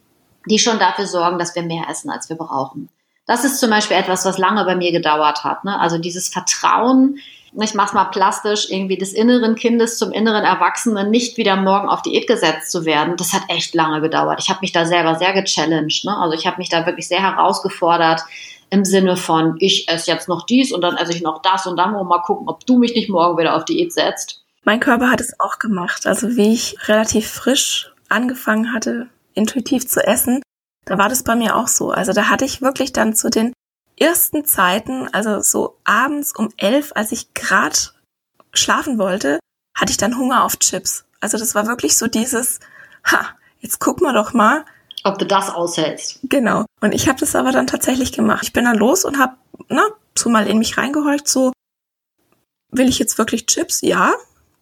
[0.46, 2.88] die schon dafür sorgen, dass wir mehr essen, als wir brauchen.
[3.26, 5.64] Das ist zum Beispiel etwas, was lange bei mir gedauert hat.
[5.64, 5.78] Ne?
[5.78, 7.18] Also dieses Vertrauen
[7.64, 12.02] ich mach's mal plastisch, irgendwie des inneren Kindes zum inneren Erwachsenen nicht wieder morgen auf
[12.02, 14.40] Diät gesetzt zu werden, das hat echt lange gedauert.
[14.42, 16.04] Ich habe mich da selber sehr gechallenged.
[16.04, 16.16] Ne?
[16.16, 18.22] Also ich habe mich da wirklich sehr herausgefordert,
[18.70, 21.76] im Sinne von, ich esse jetzt noch dies und dann esse ich noch das und
[21.76, 24.44] dann wollen wir mal gucken, ob du mich nicht morgen wieder auf Diät setzt.
[24.64, 26.06] Mein Körper hat es auch gemacht.
[26.06, 30.42] Also wie ich relativ frisch angefangen hatte, intuitiv zu essen,
[30.84, 31.90] da war das bei mir auch so.
[31.90, 33.52] Also da hatte ich wirklich dann zu den
[33.96, 37.76] ersten Zeiten, also so abends um elf, als ich gerade
[38.52, 39.38] schlafen wollte,
[39.74, 41.04] hatte ich dann Hunger auf Chips.
[41.20, 42.60] Also das war wirklich so dieses,
[43.04, 43.26] ha,
[43.60, 44.64] jetzt guck mal doch mal.
[45.04, 46.20] Ob du das aushältst.
[46.24, 46.64] Genau.
[46.80, 48.42] Und ich habe das aber dann tatsächlich gemacht.
[48.42, 49.34] Ich bin dann los und habe,
[49.68, 49.82] na,
[50.16, 51.52] so mal in mich reingehorcht, so,
[52.70, 53.80] will ich jetzt wirklich Chips?
[53.82, 54.12] Ja.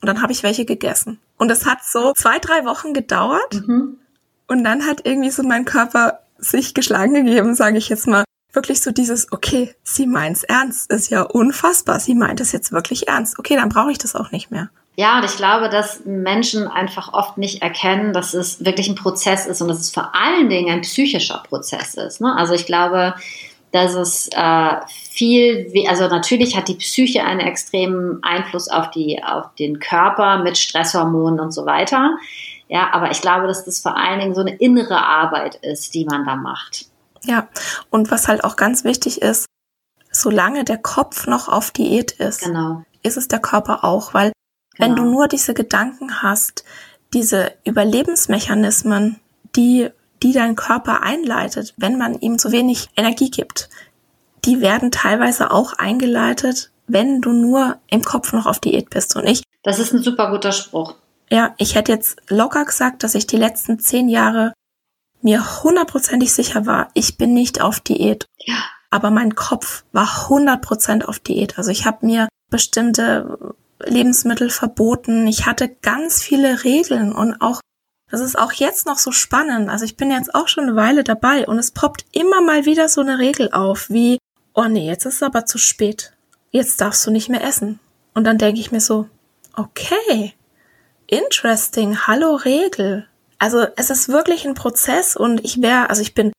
[0.01, 1.21] Und dann habe ich welche gegessen.
[1.39, 3.55] Und das hat so zwei, drei Wochen gedauert.
[3.67, 3.99] Mhm.
[4.47, 8.25] Und dann hat irgendwie so mein Körper sich geschlagen gegeben, sage ich jetzt mal.
[8.53, 12.01] Wirklich so dieses, okay, sie meint's ernst, ist ja unfassbar.
[12.01, 13.39] Sie meint es jetzt wirklich ernst.
[13.39, 14.71] Okay, dann brauche ich das auch nicht mehr.
[14.99, 19.47] Ja, und ich glaube, dass Menschen einfach oft nicht erkennen, dass es wirklich ein Prozess
[19.47, 22.23] ist und dass es vor allen Dingen ein psychischer Prozess ist.
[22.23, 22.35] Ne?
[22.35, 23.15] Also ich glaube,
[23.73, 29.55] dass es äh, viel, also natürlich hat die Psyche einen extremen Einfluss auf, die, auf
[29.59, 32.17] den Körper mit Stresshormonen und so weiter.
[32.69, 36.07] Ja, aber ich glaube, dass das vor allen Dingen so eine innere Arbeit ist, die
[36.07, 36.87] man da macht.
[37.25, 37.49] Ja,
[37.91, 39.45] und was halt auch ganz wichtig ist,
[40.11, 42.83] solange der Kopf noch auf Diät ist, genau.
[43.03, 44.33] ist es der Körper auch, weil
[44.77, 44.89] Genau.
[44.89, 46.65] Wenn du nur diese Gedanken hast,
[47.15, 49.21] diese Überlebensmechanismen,
[49.55, 49.89] die,
[50.23, 53.71] die dein Körper einleitet, wenn man ihm zu wenig Energie gibt,
[54.45, 59.27] die werden teilweise auch eingeleitet, wenn du nur im Kopf noch auf Diät bist und
[59.27, 59.43] ich.
[59.63, 60.95] Das ist ein super guter Spruch.
[61.31, 64.53] Ja, ich hätte jetzt locker gesagt, dass ich die letzten zehn Jahre
[65.23, 68.27] mir hundertprozentig sicher war, ich bin nicht auf Diät.
[68.39, 68.63] Ja.
[68.91, 71.59] Aber mein Kopf war hundertprozentig auf Diät.
[71.59, 73.55] Also ich habe mir bestimmte
[73.85, 75.27] Lebensmittel verboten.
[75.27, 77.61] Ich hatte ganz viele Regeln und auch,
[78.11, 79.69] das ist auch jetzt noch so spannend.
[79.69, 82.89] Also ich bin jetzt auch schon eine Weile dabei und es poppt immer mal wieder
[82.89, 84.19] so eine Regel auf, wie,
[84.55, 86.13] oh nee, jetzt ist es aber zu spät.
[86.51, 87.81] Jetzt darfst du nicht mehr essen.
[88.15, 89.09] Und dann denke ich mir so,
[89.55, 90.33] okay,
[91.07, 93.07] interesting, hallo Regel.
[93.39, 96.33] Also es ist wirklich ein Prozess und ich wäre, also ich bin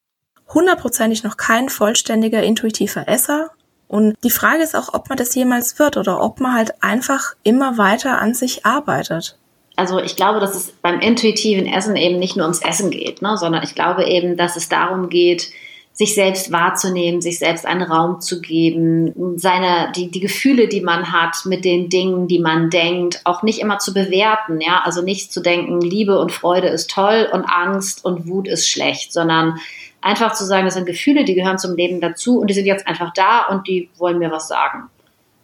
[0.54, 3.52] hundertprozentig noch kein vollständiger intuitiver Esser.
[3.88, 7.36] Und die Frage ist auch, ob man das jemals wird oder ob man halt einfach
[7.44, 9.38] immer weiter an sich arbeitet.
[9.78, 13.38] Also ich glaube, dass es beim intuitiven Essen eben nicht nur ums Essen geht, ne,
[13.38, 15.52] sondern ich glaube eben, dass es darum geht,
[15.98, 21.12] sich selbst wahrzunehmen, sich selbst einen Raum zu geben, seine, die, die Gefühle, die man
[21.12, 25.34] hat mit den Dingen, die man denkt, auch nicht immer zu bewerten, ja, also nicht
[25.34, 29.58] zu denken, Liebe und Freude ist toll und Angst und Wut ist schlecht, sondern
[30.02, 32.88] einfach zu sagen, das sind Gefühle, die gehören zum Leben dazu und die sind jetzt
[32.88, 34.90] einfach da und die wollen mir was sagen.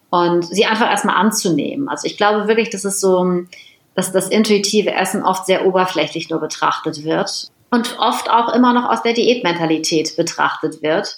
[0.10, 1.90] Und sie einfach erstmal anzunehmen.
[1.90, 3.44] Also ich glaube wirklich, dass es so,
[3.96, 8.90] dass das intuitive Essen oft sehr oberflächlich nur betrachtet wird und oft auch immer noch
[8.90, 11.18] aus der Diätmentalität betrachtet wird.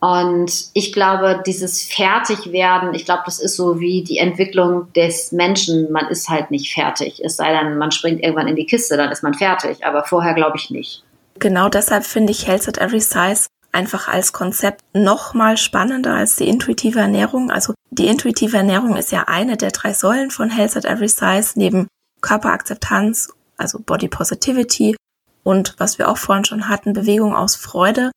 [0.00, 5.92] Und ich glaube, dieses Fertigwerden, ich glaube, das ist so wie die Entwicklung des Menschen.
[5.92, 7.22] Man ist halt nicht fertig.
[7.24, 9.84] Es sei denn, man springt irgendwann in die Kiste, dann ist man fertig.
[9.84, 11.03] Aber vorher glaube ich nicht.
[11.44, 16.36] Genau deshalb finde ich Health at Every Size einfach als Konzept noch mal spannender als
[16.36, 17.50] die intuitive Ernährung.
[17.50, 21.50] Also die intuitive Ernährung ist ja eine der drei Säulen von Health at Every Size
[21.56, 21.86] neben
[22.22, 23.28] Körperakzeptanz,
[23.58, 24.96] also Body Positivity
[25.42, 28.10] und was wir auch vorhin schon hatten, Bewegung aus Freude.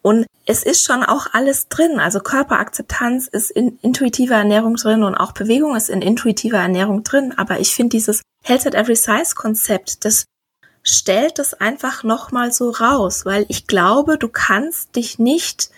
[0.00, 2.00] Und es ist schon auch alles drin.
[2.00, 7.34] Also Körperakzeptanz ist in intuitiver Ernährung drin und auch Bewegung ist in intuitiver Ernährung drin.
[7.36, 10.24] Aber ich finde dieses Health at Every Size Konzept, das
[10.88, 15.70] stellt es einfach nochmal so raus, weil ich glaube, du kannst dich nicht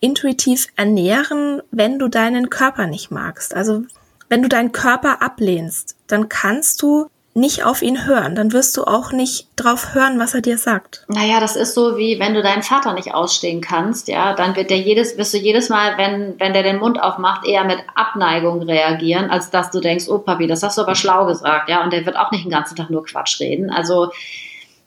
[0.00, 3.54] intuitiv ernähren, wenn du deinen Körper nicht magst.
[3.54, 3.84] Also
[4.28, 8.84] wenn du deinen Körper ablehnst, dann kannst du nicht auf ihn hören, dann wirst du
[8.84, 11.04] auch nicht drauf hören, was er dir sagt.
[11.08, 14.70] Naja, das ist so wie wenn du deinen Vater nicht ausstehen kannst, ja, dann wird
[14.70, 18.62] der jedes, wirst du jedes Mal, wenn, wenn der den Mund aufmacht, eher mit Abneigung
[18.62, 21.92] reagieren, als dass du denkst, oh Papi, das hast du aber schlau gesagt, ja, und
[21.92, 23.70] der wird auch nicht den ganzen Tag nur Quatsch reden.
[23.70, 24.10] Also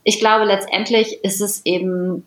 [0.04, 2.26] ich glaube, letztendlich ist es eben,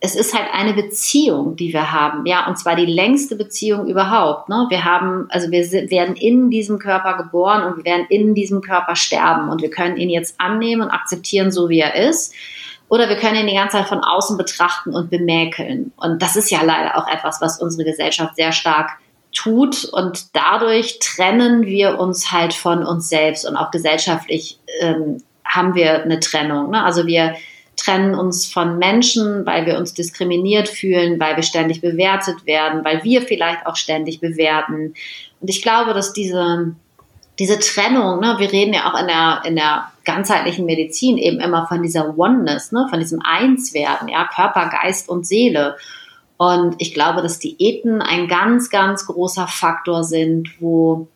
[0.00, 4.48] es ist halt eine Beziehung, die wir haben, ja, und zwar die längste Beziehung überhaupt.
[4.48, 4.66] Ne?
[4.68, 8.94] Wir haben, also wir werden in diesem Körper geboren und wir werden in diesem Körper
[8.94, 12.34] sterben und wir können ihn jetzt annehmen und akzeptieren, so wie er ist.
[12.88, 15.92] Oder wir können ihn die ganze Zeit von außen betrachten und bemäkeln.
[15.96, 18.98] Und das ist ja leider auch etwas, was unsere Gesellschaft sehr stark
[19.34, 19.84] tut.
[19.86, 26.02] Und dadurch trennen wir uns halt von uns selbst und auch gesellschaftlich ähm, haben wir
[26.02, 26.70] eine Trennung.
[26.70, 26.84] Ne?
[26.84, 27.34] Also wir
[27.76, 33.04] trennen uns von Menschen, weil wir uns diskriminiert fühlen, weil wir ständig bewertet werden, weil
[33.04, 34.94] wir vielleicht auch ständig bewerten.
[35.40, 36.74] Und ich glaube, dass diese,
[37.38, 41.66] diese Trennung, ne, wir reden ja auch in der, in der ganzheitlichen Medizin eben immer
[41.66, 45.76] von dieser Oneness, ne, von diesem Einswerden, ja, Körper, Geist und Seele.
[46.38, 51.08] Und ich glaube, dass Diäten ein ganz, ganz großer Faktor sind, wo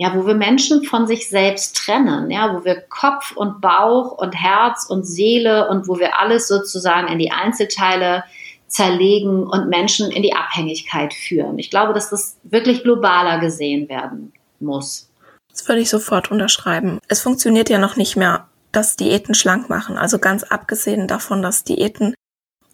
[0.00, 4.32] ja, wo wir Menschen von sich selbst trennen, ja, wo wir Kopf und Bauch und
[4.32, 8.22] Herz und Seele und wo wir alles sozusagen in die Einzelteile
[8.68, 11.58] zerlegen und Menschen in die Abhängigkeit führen.
[11.58, 15.10] Ich glaube, dass das wirklich globaler gesehen werden muss.
[15.50, 17.00] Das würde ich sofort unterschreiben.
[17.08, 19.98] Es funktioniert ja noch nicht mehr, dass Diäten schlank machen.
[19.98, 22.14] Also ganz abgesehen davon, dass Diäten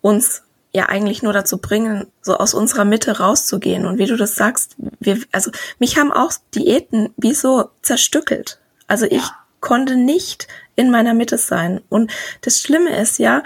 [0.03, 0.43] uns
[0.75, 3.87] ja eigentlich nur dazu bringen, so aus unserer Mitte rauszugehen.
[3.87, 8.59] Und wie du das sagst, wir, also mich haben auch Diäten wie so zerstückelt.
[8.89, 9.37] Also ich ja.
[9.61, 11.81] konnte nicht in meiner Mitte sein.
[11.89, 12.11] Und
[12.43, 13.43] das Schlimme ist ja,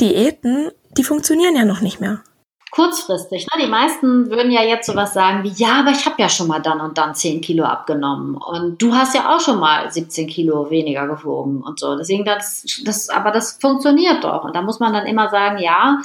[0.00, 2.22] Diäten, die funktionieren ja noch nicht mehr.
[2.70, 3.64] Kurzfristig, ne?
[3.64, 6.60] Die meisten würden ja jetzt sowas sagen wie, ja, aber ich habe ja schon mal
[6.60, 8.36] dann und dann 10 Kilo abgenommen.
[8.36, 11.96] Und du hast ja auch schon mal 17 Kilo weniger gewogen und so.
[11.96, 14.44] Deswegen, das, das, aber das funktioniert doch.
[14.44, 15.98] Und da muss man dann immer sagen, ja,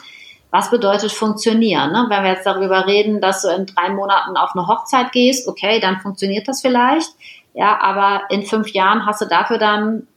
[0.55, 1.91] was bedeutet funktionieren?
[1.91, 2.05] Ne?
[2.07, 5.81] Wenn wir jetzt darüber reden, dass du in drei Monaten auf eine Hochzeit gehst, okay,
[5.81, 7.09] dann funktioniert das vielleicht.
[7.53, 10.07] Ja, aber in fünf Jahren hast du dafür dann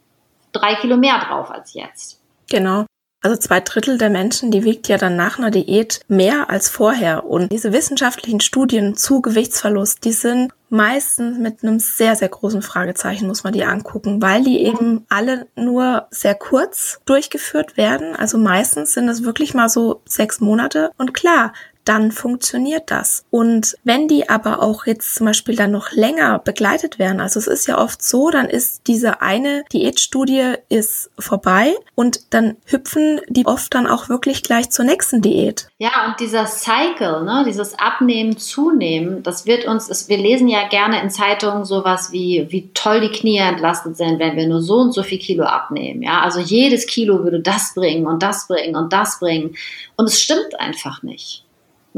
[0.52, 2.20] drei Kilo mehr drauf als jetzt.
[2.48, 2.86] Genau.
[3.20, 7.24] Also zwei Drittel der Menschen, die wiegt ja dann nach einer Diät mehr als vorher.
[7.24, 13.26] Und diese wissenschaftlichen Studien zu Gewichtsverlust, die sind meistens mit einem sehr, sehr großen Fragezeichen,
[13.26, 18.14] muss man die angucken, weil die eben alle nur sehr kurz durchgeführt werden.
[18.14, 20.92] Also meistens sind es wirklich mal so sechs Monate.
[20.96, 21.52] Und klar,
[21.88, 23.24] dann funktioniert das.
[23.30, 27.46] Und wenn die aber auch jetzt zum Beispiel dann noch länger begleitet werden, also es
[27.46, 33.46] ist ja oft so, dann ist diese eine Diätstudie ist vorbei und dann hüpfen die
[33.46, 35.68] oft dann auch wirklich gleich zur nächsten Diät.
[35.78, 40.68] Ja, und dieser Cycle, ne, dieses Abnehmen, Zunehmen, das wird uns, ist, wir lesen ja
[40.68, 44.74] gerne in Zeitungen sowas wie, wie toll die Knie entlastet sind, wenn wir nur so
[44.76, 46.02] und so viel Kilo abnehmen.
[46.02, 49.56] Ja, also jedes Kilo würde das bringen und das bringen und das bringen.
[49.96, 51.44] Und es stimmt einfach nicht.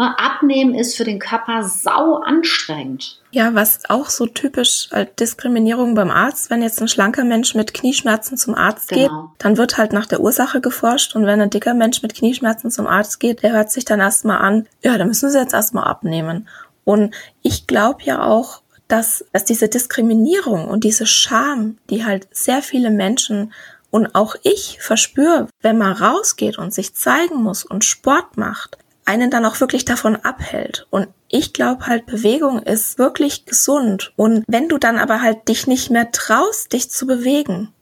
[0.01, 3.20] Ne, abnehmen ist für den Körper sau anstrengend.
[3.32, 7.74] Ja, was auch so typisch als Diskriminierung beim Arzt, wenn jetzt ein schlanker Mensch mit
[7.74, 9.03] Knieschmerzen zum Arzt genau.
[9.03, 12.70] geht, dann wird halt nach der Ursache geforscht und wenn ein dicker Mensch mit Knieschmerzen
[12.70, 15.84] zum Arzt geht, der hört sich dann erstmal an, ja, da müssen sie jetzt erstmal
[15.84, 16.48] abnehmen.
[16.84, 22.62] Und ich glaube ja auch, dass, dass diese Diskriminierung und diese Scham, die halt sehr
[22.62, 23.53] viele Menschen
[23.90, 28.78] und auch ich verspüre, wenn man rausgeht und sich zeigen muss und Sport macht,
[29.11, 30.87] einen dann auch wirklich davon abhält.
[30.91, 34.13] Und ich glaube halt, Bewegung ist wirklich gesund.
[34.15, 37.73] Und wenn du dann aber halt dich nicht mehr traust, dich zu bewegen,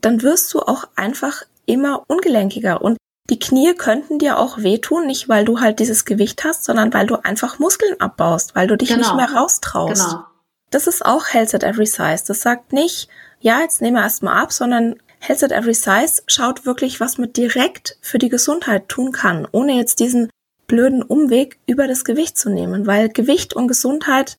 [0.00, 2.82] dann wirst du auch einfach immer ungelenkiger.
[2.82, 2.98] Und
[3.30, 7.08] die Knie könnten dir auch wehtun, nicht weil du halt dieses Gewicht hast, sondern weil
[7.08, 9.00] du einfach Muskeln abbaust, weil du dich genau.
[9.00, 10.08] nicht mehr raustraust.
[10.08, 10.24] Genau.
[10.70, 12.22] Das ist auch Health at Every Size.
[12.28, 13.08] Das sagt nicht,
[13.40, 17.32] ja, jetzt nehmen wir erstmal ab, sondern Health at Every Size schaut wirklich, was man
[17.32, 20.30] direkt für die Gesundheit tun kann, ohne jetzt diesen
[20.70, 24.36] blöden Umweg über das Gewicht zu nehmen, weil Gewicht und Gesundheit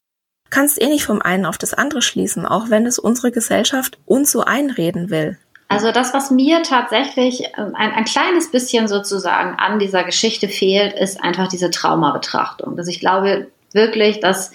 [0.48, 4.32] kannst eh nicht vom einen auf das andere schließen, auch wenn es unsere Gesellschaft uns
[4.32, 5.38] so einreden will.
[5.68, 10.94] Also das, was mir tatsächlich ähm, ein, ein kleines bisschen sozusagen an dieser Geschichte fehlt,
[10.94, 12.76] ist einfach diese Traumabetrachtung.
[12.76, 14.52] Dass ich glaube wirklich, dass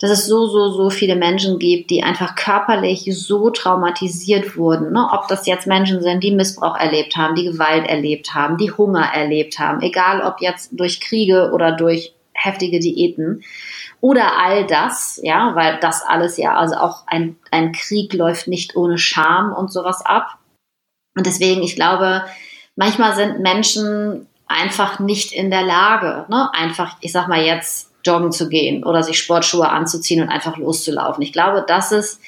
[0.00, 4.92] dass es so, so, so viele Menschen gibt, die einfach körperlich so traumatisiert wurden.
[4.92, 5.08] Ne?
[5.12, 9.10] Ob das jetzt Menschen sind, die Missbrauch erlebt haben, die Gewalt erlebt haben, die Hunger
[9.14, 13.44] erlebt haben, egal ob jetzt durch Kriege oder durch heftige Diäten
[14.00, 18.76] oder all das, ja, weil das alles ja, also auch ein, ein Krieg läuft nicht
[18.76, 20.38] ohne Scham und sowas ab.
[21.14, 22.24] Und deswegen, ich glaube,
[22.74, 26.48] manchmal sind Menschen einfach nicht in der Lage, ne?
[26.54, 31.22] einfach, ich sag mal jetzt, joggen zu gehen oder sich Sportschuhe anzuziehen und einfach loszulaufen.
[31.22, 32.20] Ich glaube, das ist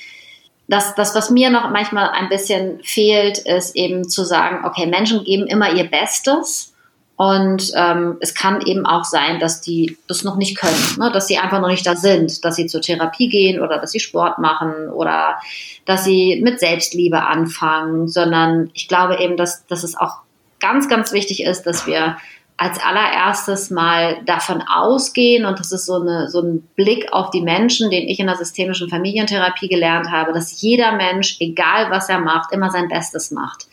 [0.69, 5.25] das, das, was mir noch manchmal ein bisschen fehlt, ist eben zu sagen, okay, Menschen
[5.25, 6.73] geben immer ihr Bestes
[7.17, 11.11] und ähm, es kann eben auch sein, dass die das noch nicht können, ne?
[11.13, 14.01] dass sie einfach noch nicht da sind, dass sie zur Therapie gehen oder dass sie
[14.01, 15.37] Sport machen oder
[15.85, 20.19] dass sie mit Selbstliebe anfangen, sondern ich glaube eben, dass, dass es auch
[20.59, 22.17] ganz, ganz wichtig ist, dass wir
[22.63, 27.41] als allererstes mal davon ausgehen, und das ist so, eine, so ein Blick auf die
[27.41, 32.21] Menschen, den ich in der systemischen Familientherapie gelernt habe, dass jeder Mensch, egal was er
[32.21, 33.67] macht, immer sein Bestes macht.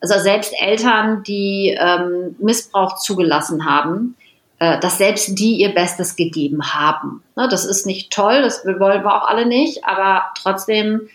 [0.00, 4.14] Also selbst Eltern, die ähm, Missbrauch zugelassen haben,
[4.60, 7.24] äh, dass selbst die ihr Bestes gegeben haben.
[7.34, 11.08] Ne, das ist nicht toll, das wollen wir auch alle nicht, aber trotzdem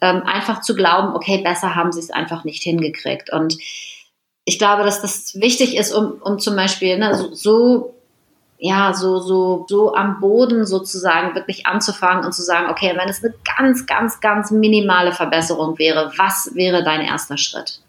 [0.00, 3.32] ähm, einfach zu glauben, okay, besser haben sie es einfach nicht hingekriegt.
[3.32, 3.56] Und
[4.44, 7.94] ich glaube, dass das wichtig ist, um, um zum Beispiel ne, so, so
[8.60, 13.24] ja, so, so, so am Boden sozusagen wirklich anzufangen und zu sagen, okay, wenn es
[13.24, 17.80] eine ganz, ganz, ganz minimale Verbesserung wäre, was wäre dein erster Schritt?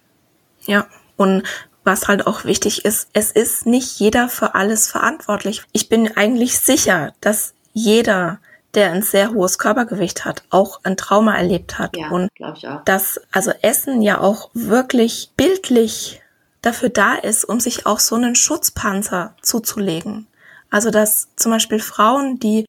[0.66, 0.88] Ja,
[1.18, 1.44] und
[1.84, 5.64] was halt auch wichtig ist, es ist nicht jeder für alles verantwortlich.
[5.74, 8.40] Ich bin eigentlich sicher, dass jeder,
[8.74, 11.98] der ein sehr hohes Körpergewicht hat, auch ein Trauma erlebt hat.
[11.98, 12.86] Ja, und ich auch.
[12.86, 16.21] dass also Essen ja auch wirklich bildlich
[16.62, 20.28] dafür da ist, um sich auch so einen Schutzpanzer zuzulegen.
[20.70, 22.66] Also dass zum Beispiel Frauen, die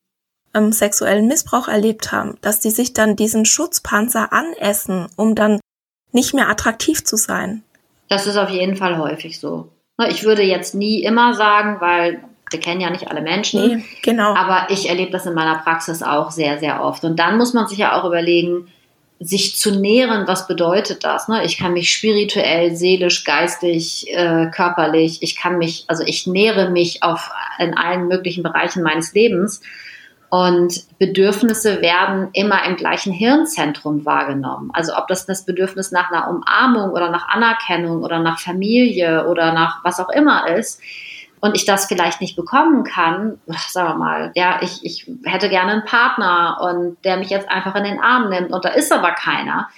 [0.54, 5.60] ähm, sexuellen Missbrauch erlebt haben, dass die sich dann diesen Schutzpanzer anessen, um dann
[6.12, 7.62] nicht mehr attraktiv zu sein.
[8.08, 9.68] Das ist auf jeden Fall häufig so.
[9.98, 13.76] Ne, ich würde jetzt nie immer sagen, weil wir kennen ja nicht alle Menschen.
[13.78, 14.34] Nee, genau.
[14.34, 17.04] Aber ich erlebe das in meiner Praxis auch sehr, sehr oft.
[17.04, 18.68] Und dann muss man sich ja auch überlegen,
[19.24, 21.28] sich zu nähren, was bedeutet das?
[21.28, 21.44] Ne?
[21.44, 27.02] Ich kann mich spirituell, seelisch, geistig, äh, körperlich, ich kann mich, also ich nähere mich
[27.02, 29.60] auf in allen möglichen Bereichen meines Lebens.
[30.30, 34.70] Und Bedürfnisse werden immer im gleichen Hirnzentrum wahrgenommen.
[34.72, 39.52] Also ob das das Bedürfnis nach einer Umarmung oder nach Anerkennung oder nach Familie oder
[39.52, 40.80] nach was auch immer ist,
[41.42, 45.72] und ich das vielleicht nicht bekommen kann, sagen wir mal, ja, ich, ich hätte gerne
[45.72, 49.10] einen Partner und der mich jetzt einfach in den Arm nimmt und da ist aber
[49.10, 49.68] keiner,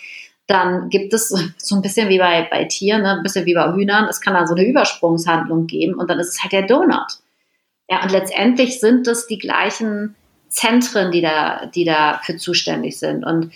[0.47, 3.73] dann gibt es so ein bisschen wie bei, bei Tieren, ne, ein bisschen wie bei
[3.73, 7.19] Hühnern, es kann dann so eine Übersprungshandlung geben und dann ist es halt der Donut.
[7.89, 10.15] Ja, und letztendlich sind es die gleichen
[10.49, 13.25] Zentren, die da, die dafür zuständig sind.
[13.25, 13.53] Und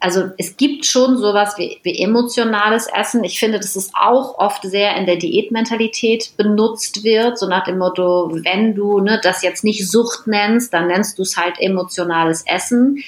[0.00, 3.22] also es gibt schon sowas wie, wie emotionales Essen.
[3.22, 7.78] Ich finde, dass es auch oft sehr in der Diätmentalität benutzt wird, so nach dem
[7.78, 12.42] Motto, wenn du ne, das jetzt nicht Sucht nennst, dann nennst du es halt emotionales
[12.46, 12.98] Essen.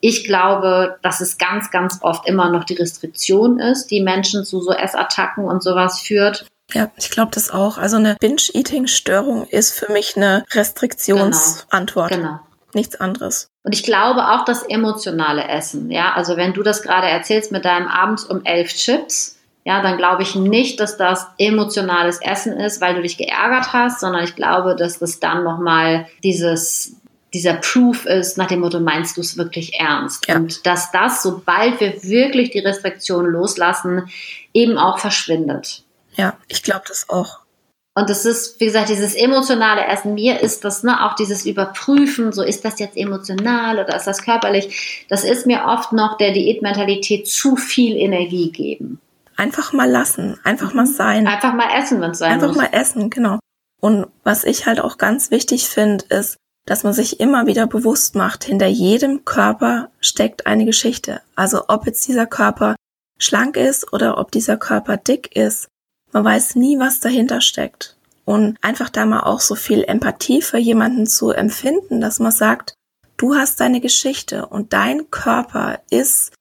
[0.00, 4.62] Ich glaube, dass es ganz, ganz oft immer noch die Restriktion ist, die Menschen zu
[4.62, 6.46] so Essattacken und sowas führt.
[6.72, 7.76] Ja, ich glaube das auch.
[7.76, 12.10] Also eine Binge-Eating-Störung ist für mich eine Restriktionsantwort.
[12.10, 12.22] Genau.
[12.22, 12.40] genau
[12.74, 13.50] nichts anderes.
[13.68, 17.66] Und ich glaube auch das emotionale Essen, ja, also wenn du das gerade erzählst mit
[17.66, 22.80] deinem abends um elf Chips, ja, dann glaube ich nicht, dass das emotionales Essen ist,
[22.80, 26.94] weil du dich geärgert hast, sondern ich glaube, dass das dann nochmal dieses,
[27.34, 30.26] dieser Proof ist, nach dem Motto, meinst du es wirklich ernst?
[30.28, 30.36] Ja.
[30.36, 34.08] Und dass das, sobald wir wirklich die Restriktion loslassen,
[34.54, 35.82] eben auch verschwindet.
[36.14, 37.40] Ja, ich glaube das auch.
[37.98, 40.14] Und das ist, wie gesagt, dieses emotionale Essen.
[40.14, 44.22] Mir ist das, ne, auch dieses Überprüfen, so ist das jetzt emotional oder ist das
[44.22, 49.00] körperlich, das ist mir oft noch der Diätmentalität zu viel Energie geben.
[49.36, 51.26] Einfach mal lassen, einfach mal sein.
[51.26, 52.56] Einfach mal essen, wenn es sein Einfach muss.
[52.58, 53.40] mal essen, genau.
[53.80, 56.36] Und was ich halt auch ganz wichtig finde, ist,
[56.66, 61.20] dass man sich immer wieder bewusst macht, hinter jedem Körper steckt eine Geschichte.
[61.34, 62.76] Also ob jetzt dieser Körper
[63.18, 65.66] schlank ist oder ob dieser Körper dick ist,
[66.12, 67.96] man weiß nie, was dahinter steckt.
[68.24, 72.74] Und einfach da mal auch so viel Empathie für jemanden zu empfinden, dass man sagt,
[73.16, 76.32] du hast deine Geschichte und dein Körper ist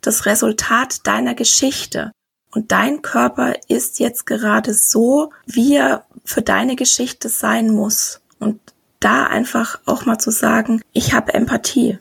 [0.00, 2.12] das Resultat deiner Geschichte.
[2.52, 8.20] Und dein Körper ist jetzt gerade so, wie er für deine Geschichte sein muss.
[8.38, 8.60] Und
[9.00, 11.98] da einfach auch mal zu sagen, ich habe Empathie.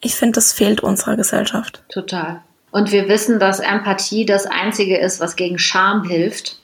[0.00, 1.82] Ich finde, das fehlt unserer Gesellschaft.
[1.88, 2.42] Total.
[2.70, 6.60] Und wir wissen, dass Empathie das Einzige ist, was gegen Scham hilft.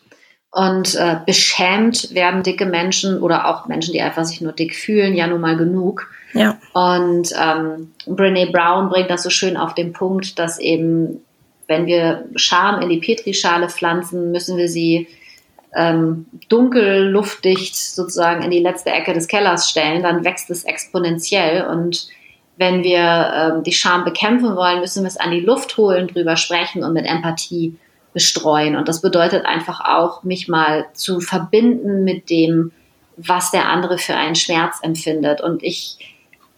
[0.51, 5.15] Und äh, beschämt werden dicke Menschen oder auch Menschen, die einfach sich nur dick fühlen,
[5.15, 6.09] ja nun mal genug.
[6.33, 6.59] Ja.
[6.73, 11.25] Und ähm, Brene Brown bringt das so schön auf den Punkt, dass eben,
[11.67, 15.09] wenn wir Scham in die Petrischale pflanzen, müssen wir sie
[15.75, 21.67] ähm, dunkel, luftdicht sozusagen in die letzte Ecke des Kellers stellen, dann wächst es exponentiell
[21.67, 22.09] und
[22.57, 26.37] wenn wir ähm, die Scham bekämpfen wollen, müssen wir es an die Luft holen, drüber
[26.37, 27.77] sprechen und mit Empathie
[28.13, 28.77] bestreuen.
[28.77, 32.71] Und das bedeutet einfach auch, mich mal zu verbinden mit dem,
[33.17, 35.41] was der andere für einen Schmerz empfindet.
[35.41, 35.99] Und ich,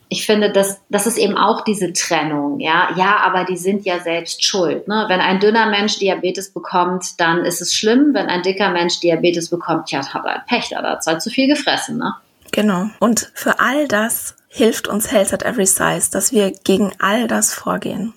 [0.09, 2.91] ich finde, dass das ist eben auch diese Trennung, ja.
[2.97, 4.87] Ja, aber die sind ja selbst schuld.
[4.87, 5.07] Ne?
[5.09, 8.11] Wenn ein dünner Mensch Diabetes bekommt, dann ist es schlimm.
[8.13, 11.49] Wenn ein dicker Mensch Diabetes bekommt, ja, hat er Pech, da hat er zu viel
[11.49, 12.15] gefressen, ne?
[12.53, 12.89] Genau.
[13.01, 17.55] Und für all das hilft uns Health at Every Size, dass wir gegen all das
[17.55, 18.15] vorgehen.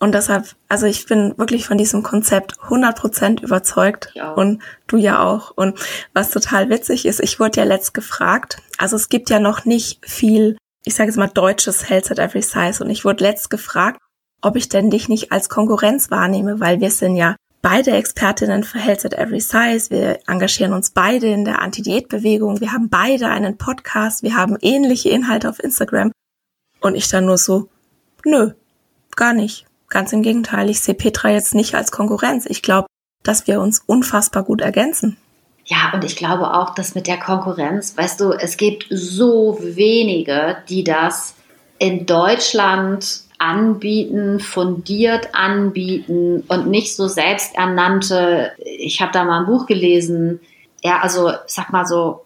[0.00, 5.52] Und deshalb, also ich bin wirklich von diesem Konzept 100% überzeugt und du ja auch.
[5.56, 5.78] Und
[6.12, 10.04] was total witzig ist, ich wurde ja letzt gefragt, also es gibt ja noch nicht
[10.04, 13.98] viel, ich sage jetzt mal deutsches Health at Every Size und ich wurde letzt gefragt,
[14.42, 18.78] ob ich denn dich nicht als Konkurrenz wahrnehme, weil wir sind ja beide Expertinnen für
[18.78, 19.88] Health at Every Size.
[19.88, 22.60] Wir engagieren uns beide in der Anti-Diät-Bewegung.
[22.60, 24.22] Wir haben beide einen Podcast.
[24.22, 26.12] Wir haben ähnliche Inhalte auf Instagram.
[26.80, 27.70] Und ich dann nur so,
[28.22, 28.50] nö,
[29.16, 29.64] gar nicht.
[29.88, 30.68] Ganz im Gegenteil.
[30.68, 32.44] Ich sehe Petra jetzt nicht als Konkurrenz.
[32.44, 32.86] Ich glaube,
[33.22, 35.16] dass wir uns unfassbar gut ergänzen.
[35.64, 40.58] Ja, und ich glaube auch, dass mit der Konkurrenz, weißt du, es gibt so wenige,
[40.68, 41.34] die das
[41.78, 49.66] in Deutschland anbieten, fundiert anbieten und nicht so selbsternannte, ich habe da mal ein Buch
[49.66, 50.40] gelesen,
[50.82, 52.24] ja, also sag mal so,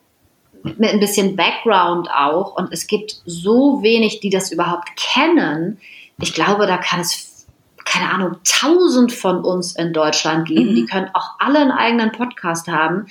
[0.62, 5.78] mit ein bisschen Background auch und es gibt so wenig, die das überhaupt kennen.
[6.20, 7.46] Ich glaube, da kann es,
[7.84, 10.72] keine Ahnung, tausend von uns in Deutschland geben.
[10.72, 10.74] Mhm.
[10.74, 13.06] Die können auch alle einen eigenen Podcast haben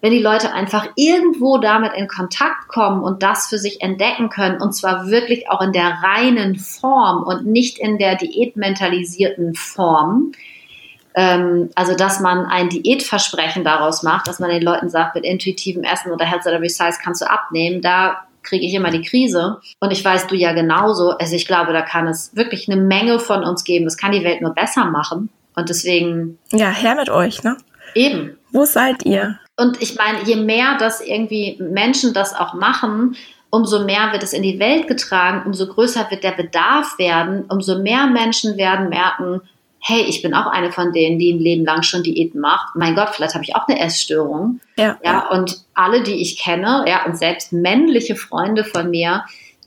[0.00, 4.60] wenn die Leute einfach irgendwo damit in Kontakt kommen und das für sich entdecken können,
[4.60, 10.32] und zwar wirklich auch in der reinen Form und nicht in der diätmentalisierten Form,
[11.14, 15.82] ähm, also dass man ein Diätversprechen daraus macht, dass man den Leuten sagt, mit intuitivem
[15.82, 19.60] Essen oder Health oder Resize kannst du abnehmen, da kriege ich immer die Krise.
[19.80, 21.10] Und ich weiß, du ja genauso.
[21.10, 23.84] Also ich glaube, da kann es wirklich eine Menge von uns geben.
[23.84, 25.28] Das kann die Welt nur besser machen.
[25.54, 26.38] Und deswegen.
[26.52, 27.56] Ja, her mit euch, ne?
[27.94, 28.38] Eben.
[28.50, 29.38] Wo seid ihr?
[29.60, 33.16] Und ich meine, je mehr das irgendwie Menschen das auch machen,
[33.50, 37.78] umso mehr wird es in die Welt getragen, umso größer wird der Bedarf werden, umso
[37.82, 39.42] mehr Menschen werden merken,
[39.82, 42.76] hey, ich bin auch eine von denen, die ein Leben lang schon Diäten macht.
[42.76, 44.60] Mein Gott, vielleicht habe ich auch eine Essstörung.
[44.76, 44.98] Ja.
[45.04, 45.28] ja.
[45.28, 49.24] Und alle, die ich kenne, ja, und selbst männliche Freunde von mir,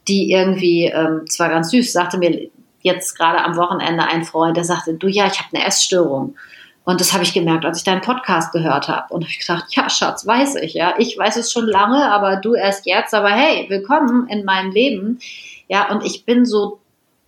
[0.07, 2.49] die irgendwie, ähm, zwar ganz süß, sagte mir
[2.81, 6.35] jetzt gerade am Wochenende ein Freund, der sagte, du ja, ich habe eine Essstörung.
[6.85, 9.13] Und das habe ich gemerkt, als ich deinen Podcast gehört habe.
[9.13, 10.95] Und habe ich gedacht, ja, Schatz, weiß ich, ja.
[10.97, 13.13] Ich weiß es schon lange, aber du erst jetzt.
[13.13, 15.19] Aber hey, willkommen in meinem Leben.
[15.69, 16.79] Ja, und ich bin so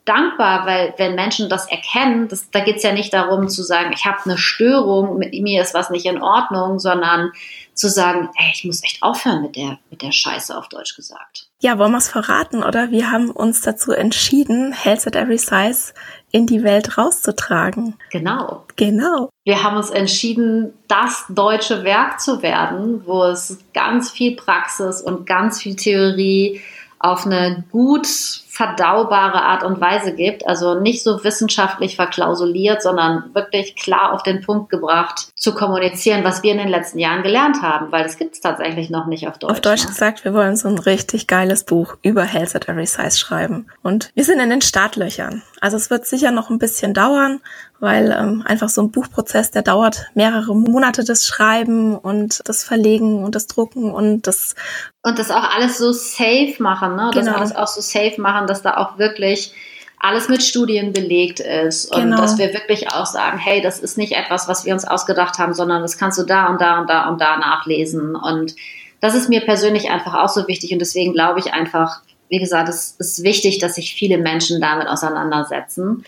[0.03, 3.91] dankbar, weil wenn Menschen das erkennen, das, da geht es ja nicht darum zu sagen,
[3.93, 7.32] ich habe eine Störung, mit mir ist was nicht in Ordnung, sondern
[7.76, 11.49] zu sagen, ey, ich muss echt aufhören mit der, mit der Scheiße auf Deutsch gesagt.
[11.59, 12.89] Ja, wollen wir es verraten, oder?
[12.89, 15.93] Wir haben uns dazu entschieden, Health at Every Size
[16.32, 17.95] in die Welt rauszutragen.
[18.11, 18.65] Genau.
[18.76, 19.30] Genau.
[19.43, 25.26] Wir haben uns entschieden, das deutsche Werk zu werden, wo es ganz viel Praxis und
[25.26, 26.61] ganz viel Theorie
[26.99, 28.07] auf eine gut
[28.56, 30.47] verdaubare Art und Weise gibt.
[30.47, 36.41] Also nicht so wissenschaftlich verklausuliert, sondern wirklich klar auf den Punkt gebracht, zu kommunizieren, was
[36.41, 39.38] wir in den letzten Jahren gelernt haben, weil das gibt es tatsächlich noch nicht auf
[39.38, 39.51] Deutsch.
[39.51, 39.89] Auf Deutsch ne?
[39.89, 43.68] gesagt, wir wollen so ein richtig geiles Buch über Health at Every Size schreiben.
[43.84, 45.41] Und wir sind in den Startlöchern.
[45.60, 47.41] Also es wird sicher noch ein bisschen dauern,
[47.80, 53.24] weil ähm, einfach so ein Buchprozess, der dauert mehrere Monate, das Schreiben und das Verlegen
[53.24, 54.56] und das Drucken und das
[55.06, 57.12] und das auch alles so safe machen, ne?
[57.14, 57.38] Das genau.
[57.38, 59.54] alles auch so safe machen, dass da auch wirklich
[60.00, 62.18] alles mit Studien belegt ist und genau.
[62.18, 65.54] dass wir wirklich auch sagen, hey, das ist nicht etwas, was wir uns ausgedacht haben,
[65.54, 68.56] sondern das kannst du da und da und da und da nachlesen und
[69.02, 72.70] das ist mir persönlich einfach auch so wichtig und deswegen glaube ich einfach, wie gesagt,
[72.70, 76.04] es ist wichtig, dass sich viele Menschen damit auseinandersetzen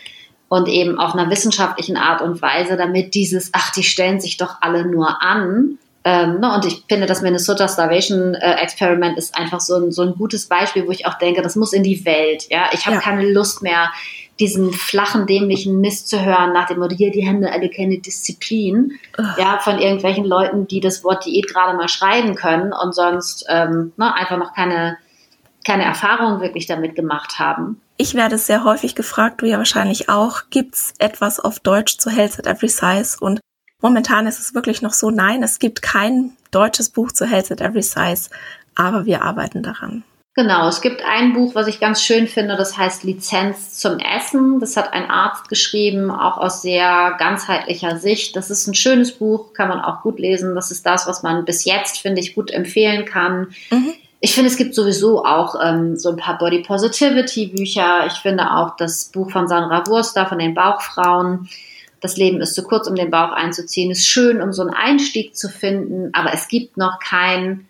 [0.48, 4.56] und eben auf einer wissenschaftlichen Art und Weise, damit dieses, ach, die stellen sich doch
[4.60, 5.78] alle nur an,
[6.10, 10.00] ähm, ne, und ich finde, das Minnesota Starvation äh, Experiment ist einfach so ein, so
[10.00, 12.46] ein gutes Beispiel, wo ich auch denke, das muss in die Welt.
[12.48, 13.02] Ja, ich habe ja.
[13.02, 13.92] keine Lust mehr,
[14.40, 18.92] diesen flachen, dämlichen Mist zu hören, nach dem Motto, hier, die haben alle keine Disziplin,
[19.18, 19.26] Ugh.
[19.36, 23.92] ja, von irgendwelchen Leuten, die das Wort Diät gerade mal schreiben können und sonst ähm,
[23.98, 24.96] ne, einfach noch keine,
[25.66, 27.82] keine Erfahrung wirklich damit gemacht haben.
[27.98, 32.38] Ich werde sehr häufig gefragt, du ja wahrscheinlich auch, gibt's etwas auf Deutsch zu Health
[32.38, 33.18] at Every Size?
[33.20, 33.40] Und
[33.80, 37.60] Momentan ist es wirklich noch so, nein, es gibt kein deutsches Buch zu Health at
[37.60, 38.28] Every Size,
[38.74, 40.02] aber wir arbeiten daran.
[40.34, 44.60] Genau, es gibt ein Buch, was ich ganz schön finde, das heißt Lizenz zum Essen.
[44.60, 48.36] Das hat ein Arzt geschrieben, auch aus sehr ganzheitlicher Sicht.
[48.36, 50.54] Das ist ein schönes Buch, kann man auch gut lesen.
[50.54, 53.48] Das ist das, was man bis jetzt, finde ich, gut empfehlen kann.
[53.70, 53.94] Mhm.
[54.20, 58.06] Ich finde, es gibt sowieso auch ähm, so ein paar Body Positivity Bücher.
[58.06, 61.48] Ich finde auch das Buch von Sandra Wurster von den Bauchfrauen
[62.00, 65.36] das Leben ist zu kurz, um den Bauch einzuziehen, ist schön, um so einen Einstieg
[65.36, 67.66] zu finden, aber es gibt noch kein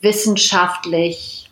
[0.00, 1.50] wissenschaftlich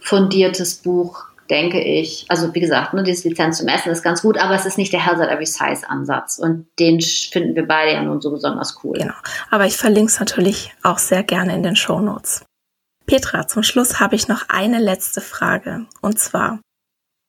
[0.00, 2.26] fundiertes Buch, denke ich.
[2.28, 4.92] Also wie gesagt, ne, dieses Lizenz zum Essen ist ganz gut, aber es ist nicht
[4.92, 8.78] der Health at Every Size Ansatz und den finden wir beide ja nun so besonders
[8.82, 8.98] cool.
[8.98, 9.14] Genau,
[9.50, 12.44] aber ich verlinke es natürlich auch sehr gerne in den Show Notes.
[13.06, 16.60] Petra, zum Schluss habe ich noch eine letzte Frage und zwar,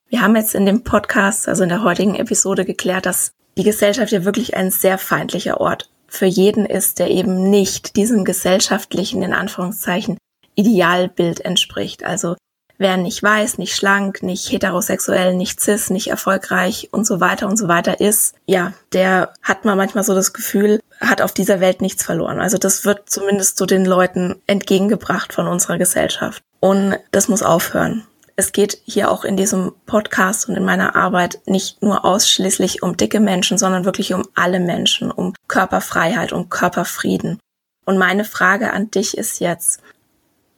[0.08, 4.12] wir haben jetzt in dem Podcast, also in der heutigen Episode geklärt, dass die Gesellschaft
[4.12, 9.34] ja wirklich ein sehr feindlicher Ort für jeden ist, der eben nicht diesem gesellschaftlichen, in
[9.34, 10.18] Anführungszeichen,
[10.56, 12.04] Idealbild entspricht.
[12.04, 12.36] Also
[12.78, 17.58] wer nicht weiß, nicht schlank, nicht heterosexuell, nicht cis, nicht erfolgreich und so weiter und
[17.58, 21.82] so weiter ist, ja, der hat man manchmal so das Gefühl, hat auf dieser Welt
[21.82, 22.40] nichts verloren.
[22.40, 26.44] Also das wird zumindest so den Leuten entgegengebracht von unserer Gesellschaft.
[26.60, 28.04] Und das muss aufhören
[28.36, 32.98] es geht hier auch in diesem Podcast und in meiner Arbeit nicht nur ausschließlich um
[32.98, 37.40] dicke Menschen, sondern wirklich um alle Menschen, um Körperfreiheit, um Körperfrieden.
[37.86, 39.82] Und meine Frage an dich ist jetzt,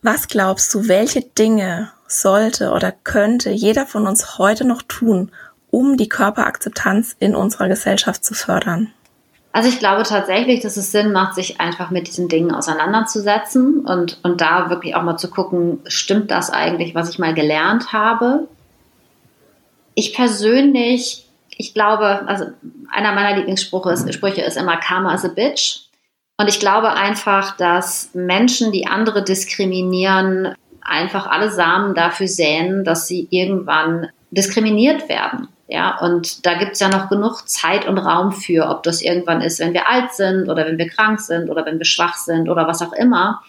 [0.02, 5.32] was glaubst du, welche Dinge sollte oder könnte jeder von uns heute noch tun,
[5.72, 8.94] um die Körperakzeptanz in unserer Gesellschaft zu fördern?
[9.56, 14.20] Also ich glaube tatsächlich, dass es Sinn macht, sich einfach mit diesen Dingen auseinanderzusetzen und,
[14.22, 18.50] und da wirklich auch mal zu gucken, stimmt das eigentlich, was ich mal gelernt habe?
[19.94, 21.26] Ich persönlich,
[21.56, 22.48] ich glaube, also
[22.92, 25.84] einer meiner Lieblingssprüche ist, Sprüche ist immer Karma is a bitch.
[26.36, 33.08] Und ich glaube einfach, dass Menschen, die andere diskriminieren, einfach alle Samen dafür säen, dass
[33.08, 35.48] sie irgendwann diskriminiert werden.
[35.76, 39.60] Ja, und da gibt's ja noch genug Zeit und Raum für, ob das irgendwann ist,
[39.60, 42.66] wenn wir alt sind oder wenn wir krank sind oder wenn wir schwach sind oder
[42.66, 43.42] was auch immer.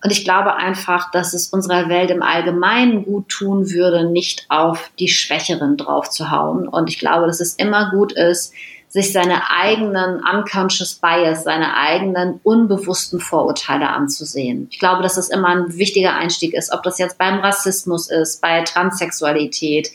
[0.00, 4.92] Und ich glaube einfach, dass es unserer Welt im Allgemeinen gut tun würde, nicht auf
[5.00, 6.68] die Schwächeren drauf zu hauen.
[6.68, 8.54] Und ich glaube, dass es immer gut ist,
[8.86, 14.68] sich seine eigenen unconscious bias, seine eigenen unbewussten Vorurteile anzusehen.
[14.70, 18.40] Ich glaube, dass das immer ein wichtiger Einstieg ist, ob das jetzt beim Rassismus ist,
[18.40, 19.90] bei Transsexualität,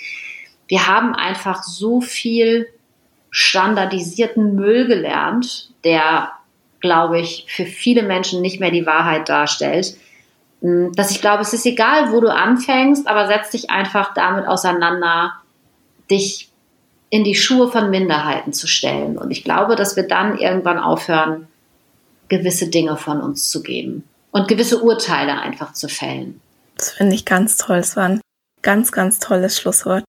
[0.72, 2.66] wir haben einfach so viel
[3.30, 6.32] standardisierten Müll gelernt, der,
[6.80, 9.98] glaube ich, für viele Menschen nicht mehr die Wahrheit darstellt.
[10.62, 14.48] Hm, dass ich glaube, es ist egal, wo du anfängst, aber setz dich einfach damit
[14.48, 15.34] auseinander,
[16.10, 16.50] dich
[17.10, 19.18] in die Schuhe von Minderheiten zu stellen.
[19.18, 21.50] Und ich glaube, dass wir dann irgendwann aufhören,
[22.30, 26.40] gewisse Dinge von uns zu geben und gewisse Urteile einfach zu fällen.
[26.78, 27.80] Das finde ich ganz toll.
[27.80, 28.22] Es war ein
[28.62, 30.06] ganz, ganz tolles Schlusswort.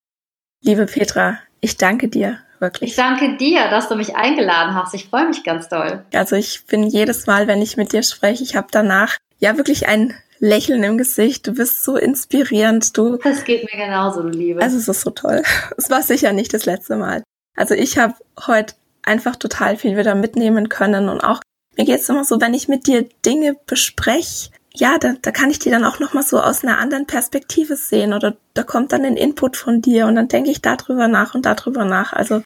[0.65, 2.91] Liebe Petra, ich danke dir wirklich.
[2.91, 4.95] Ich danke dir, dass du mich eingeladen hast.
[4.95, 6.05] Ich freue mich ganz doll.
[6.15, 9.89] Also ich bin jedes Mal, wenn ich mit dir spreche, ich habe danach ja wirklich
[9.89, 11.49] ein Lächeln im Gesicht.
[11.49, 12.97] Du bist so inspirierend.
[12.97, 13.17] Du.
[13.17, 14.63] Das geht mir genauso, du Liebe.
[14.63, 15.43] Also es ist so toll.
[15.77, 17.25] Es war sicher nicht das letzte Mal.
[17.57, 18.15] Also ich habe
[18.47, 21.41] heute einfach total viel wieder mitnehmen können und auch
[21.77, 25.59] mir geht's immer so, wenn ich mit dir Dinge bespreche, ja, da, da kann ich
[25.59, 29.17] die dann auch nochmal so aus einer anderen Perspektive sehen oder da kommt dann ein
[29.17, 32.13] Input von dir und dann denke ich darüber nach und darüber nach.
[32.13, 32.43] Also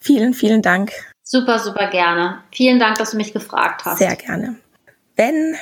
[0.00, 0.92] vielen, vielen Dank.
[1.22, 2.42] Super, super gerne.
[2.52, 3.98] Vielen Dank, dass du mich gefragt hast.
[3.98, 4.56] Sehr gerne.
[5.16, 5.56] Wenn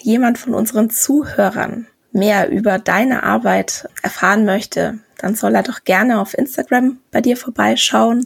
[0.00, 6.20] jemand von unseren Zuhörern mehr über deine Arbeit erfahren möchte, dann soll er doch gerne
[6.20, 8.24] auf Instagram bei dir vorbeischauen.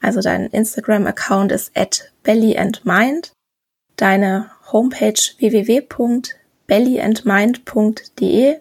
[0.00, 3.32] Also dein Instagram-Account ist at bellyandmind.
[3.96, 5.82] Deine Homepage www
[6.70, 8.56] bellyandmind.de.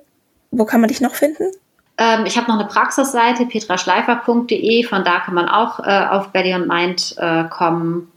[0.51, 1.43] Wo kann man dich noch finden?
[1.99, 4.83] Ähm, ich habe noch eine Praxisseite, petraschleifer.de.
[4.83, 8.11] Von da kann man auch äh, auf Belly and Mind äh, kommen.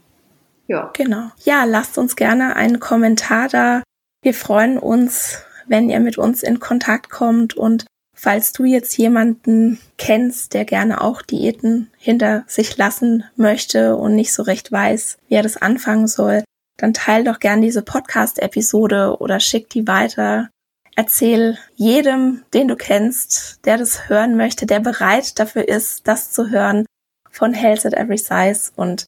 [0.67, 0.89] Ja.
[0.93, 1.29] Genau.
[1.43, 3.83] Ja, lasst uns gerne einen Kommentar da.
[4.23, 7.85] Wir freuen uns, wenn ihr mit uns in Kontakt kommt und
[8.15, 14.33] falls du jetzt jemanden kennst, der gerne auch Diäten hinter sich lassen möchte und nicht
[14.33, 16.43] so recht weiß, wie er das anfangen soll,
[16.83, 20.49] dann teil doch gern diese Podcast-Episode oder schick die weiter.
[20.97, 26.49] Erzähl jedem, den du kennst, der das hören möchte, der bereit dafür ist, das zu
[26.49, 26.85] hören,
[27.31, 28.73] von Health at Every Size.
[28.75, 29.05] Und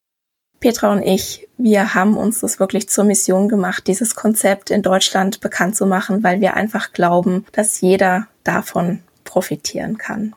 [0.61, 5.41] Petra und ich, wir haben uns das wirklich zur Mission gemacht, dieses Konzept in Deutschland
[5.41, 10.33] bekannt zu machen, weil wir einfach glauben, dass jeder davon profitieren kann.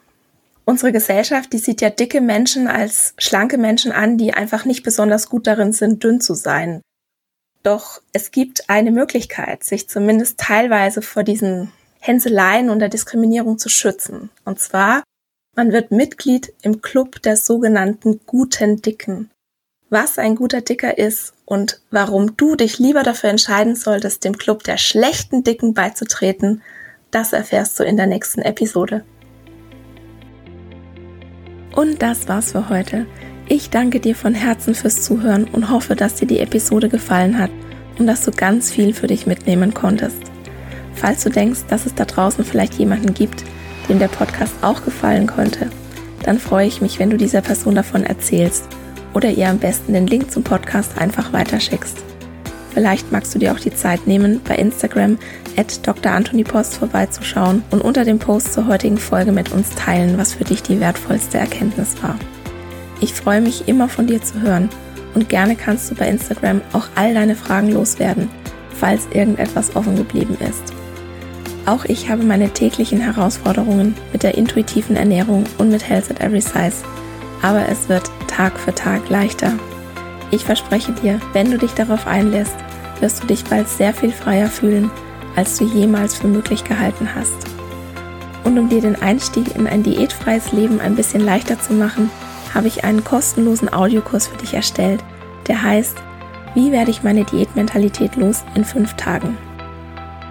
[0.64, 5.28] Unsere Gesellschaft, die sieht ja dicke Menschen als schlanke Menschen an, die einfach nicht besonders
[5.28, 6.82] gut darin sind, dünn zu sein.
[7.68, 13.68] Doch es gibt eine Möglichkeit, sich zumindest teilweise vor diesen Hänseleien und der Diskriminierung zu
[13.68, 14.30] schützen.
[14.46, 15.02] Und zwar,
[15.54, 19.30] man wird Mitglied im Club der sogenannten guten Dicken.
[19.90, 24.64] Was ein guter Dicker ist und warum du dich lieber dafür entscheiden solltest, dem Club
[24.64, 26.62] der schlechten Dicken beizutreten,
[27.10, 29.04] das erfährst du in der nächsten Episode.
[31.76, 33.04] Und das war's für heute.
[33.46, 37.50] Ich danke dir von Herzen fürs Zuhören und hoffe, dass dir die Episode gefallen hat
[37.98, 40.22] und dass du ganz viel für dich mitnehmen konntest.
[40.94, 43.44] Falls du denkst, dass es da draußen vielleicht jemanden gibt,
[43.88, 45.70] dem der Podcast auch gefallen könnte,
[46.24, 48.68] dann freue ich mich, wenn du dieser Person davon erzählst
[49.14, 51.98] oder ihr am besten den Link zum Podcast einfach weiterschickst.
[52.74, 55.18] Vielleicht magst du dir auch die Zeit nehmen, bei Instagram
[55.56, 56.12] at Dr.
[56.12, 60.44] Anthony Post vorbeizuschauen und unter dem Post zur heutigen Folge mit uns teilen, was für
[60.44, 62.16] dich die wertvollste Erkenntnis war.
[63.00, 64.68] Ich freue mich immer von dir zu hören
[65.18, 68.30] und gerne kannst du bei Instagram auch all deine Fragen loswerden,
[68.70, 70.72] falls irgendetwas offen geblieben ist.
[71.66, 76.40] Auch ich habe meine täglichen Herausforderungen mit der intuitiven Ernährung und mit Health at Every
[76.40, 76.84] Size,
[77.42, 79.54] aber es wird Tag für Tag leichter.
[80.30, 82.54] Ich verspreche dir, wenn du dich darauf einlässt,
[83.00, 84.88] wirst du dich bald sehr viel freier fühlen,
[85.34, 87.48] als du jemals für möglich gehalten hast.
[88.44, 92.08] Und um dir den Einstieg in ein diätfreies Leben ein bisschen leichter zu machen,
[92.58, 95.04] habe ich einen kostenlosen Audiokurs für dich erstellt,
[95.46, 95.96] der heißt
[96.54, 99.38] Wie werde ich meine Diätmentalität los in fünf Tagen?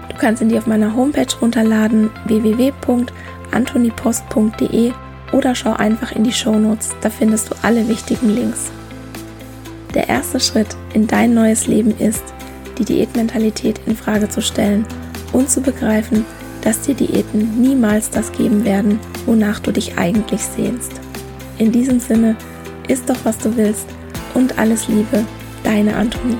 [0.10, 4.92] Du kannst ihn dir auf meiner Homepage runterladen www.antonipost.de
[5.32, 8.74] oder schau einfach in die Shownotes, da findest du alle wichtigen Links.
[9.94, 12.26] Der erste Schritt in dein neues Leben ist,
[12.78, 14.86] die Diätmentalität in Frage zu stellen
[15.32, 16.26] und zu begreifen,
[16.62, 21.00] dass dir Diäten niemals das geben werden, wonach du dich eigentlich sehnst.
[21.60, 22.36] In diesem Sinne,
[22.88, 23.88] isst doch was du willst
[24.34, 25.26] und alles Liebe,
[25.64, 26.38] deine Antonie.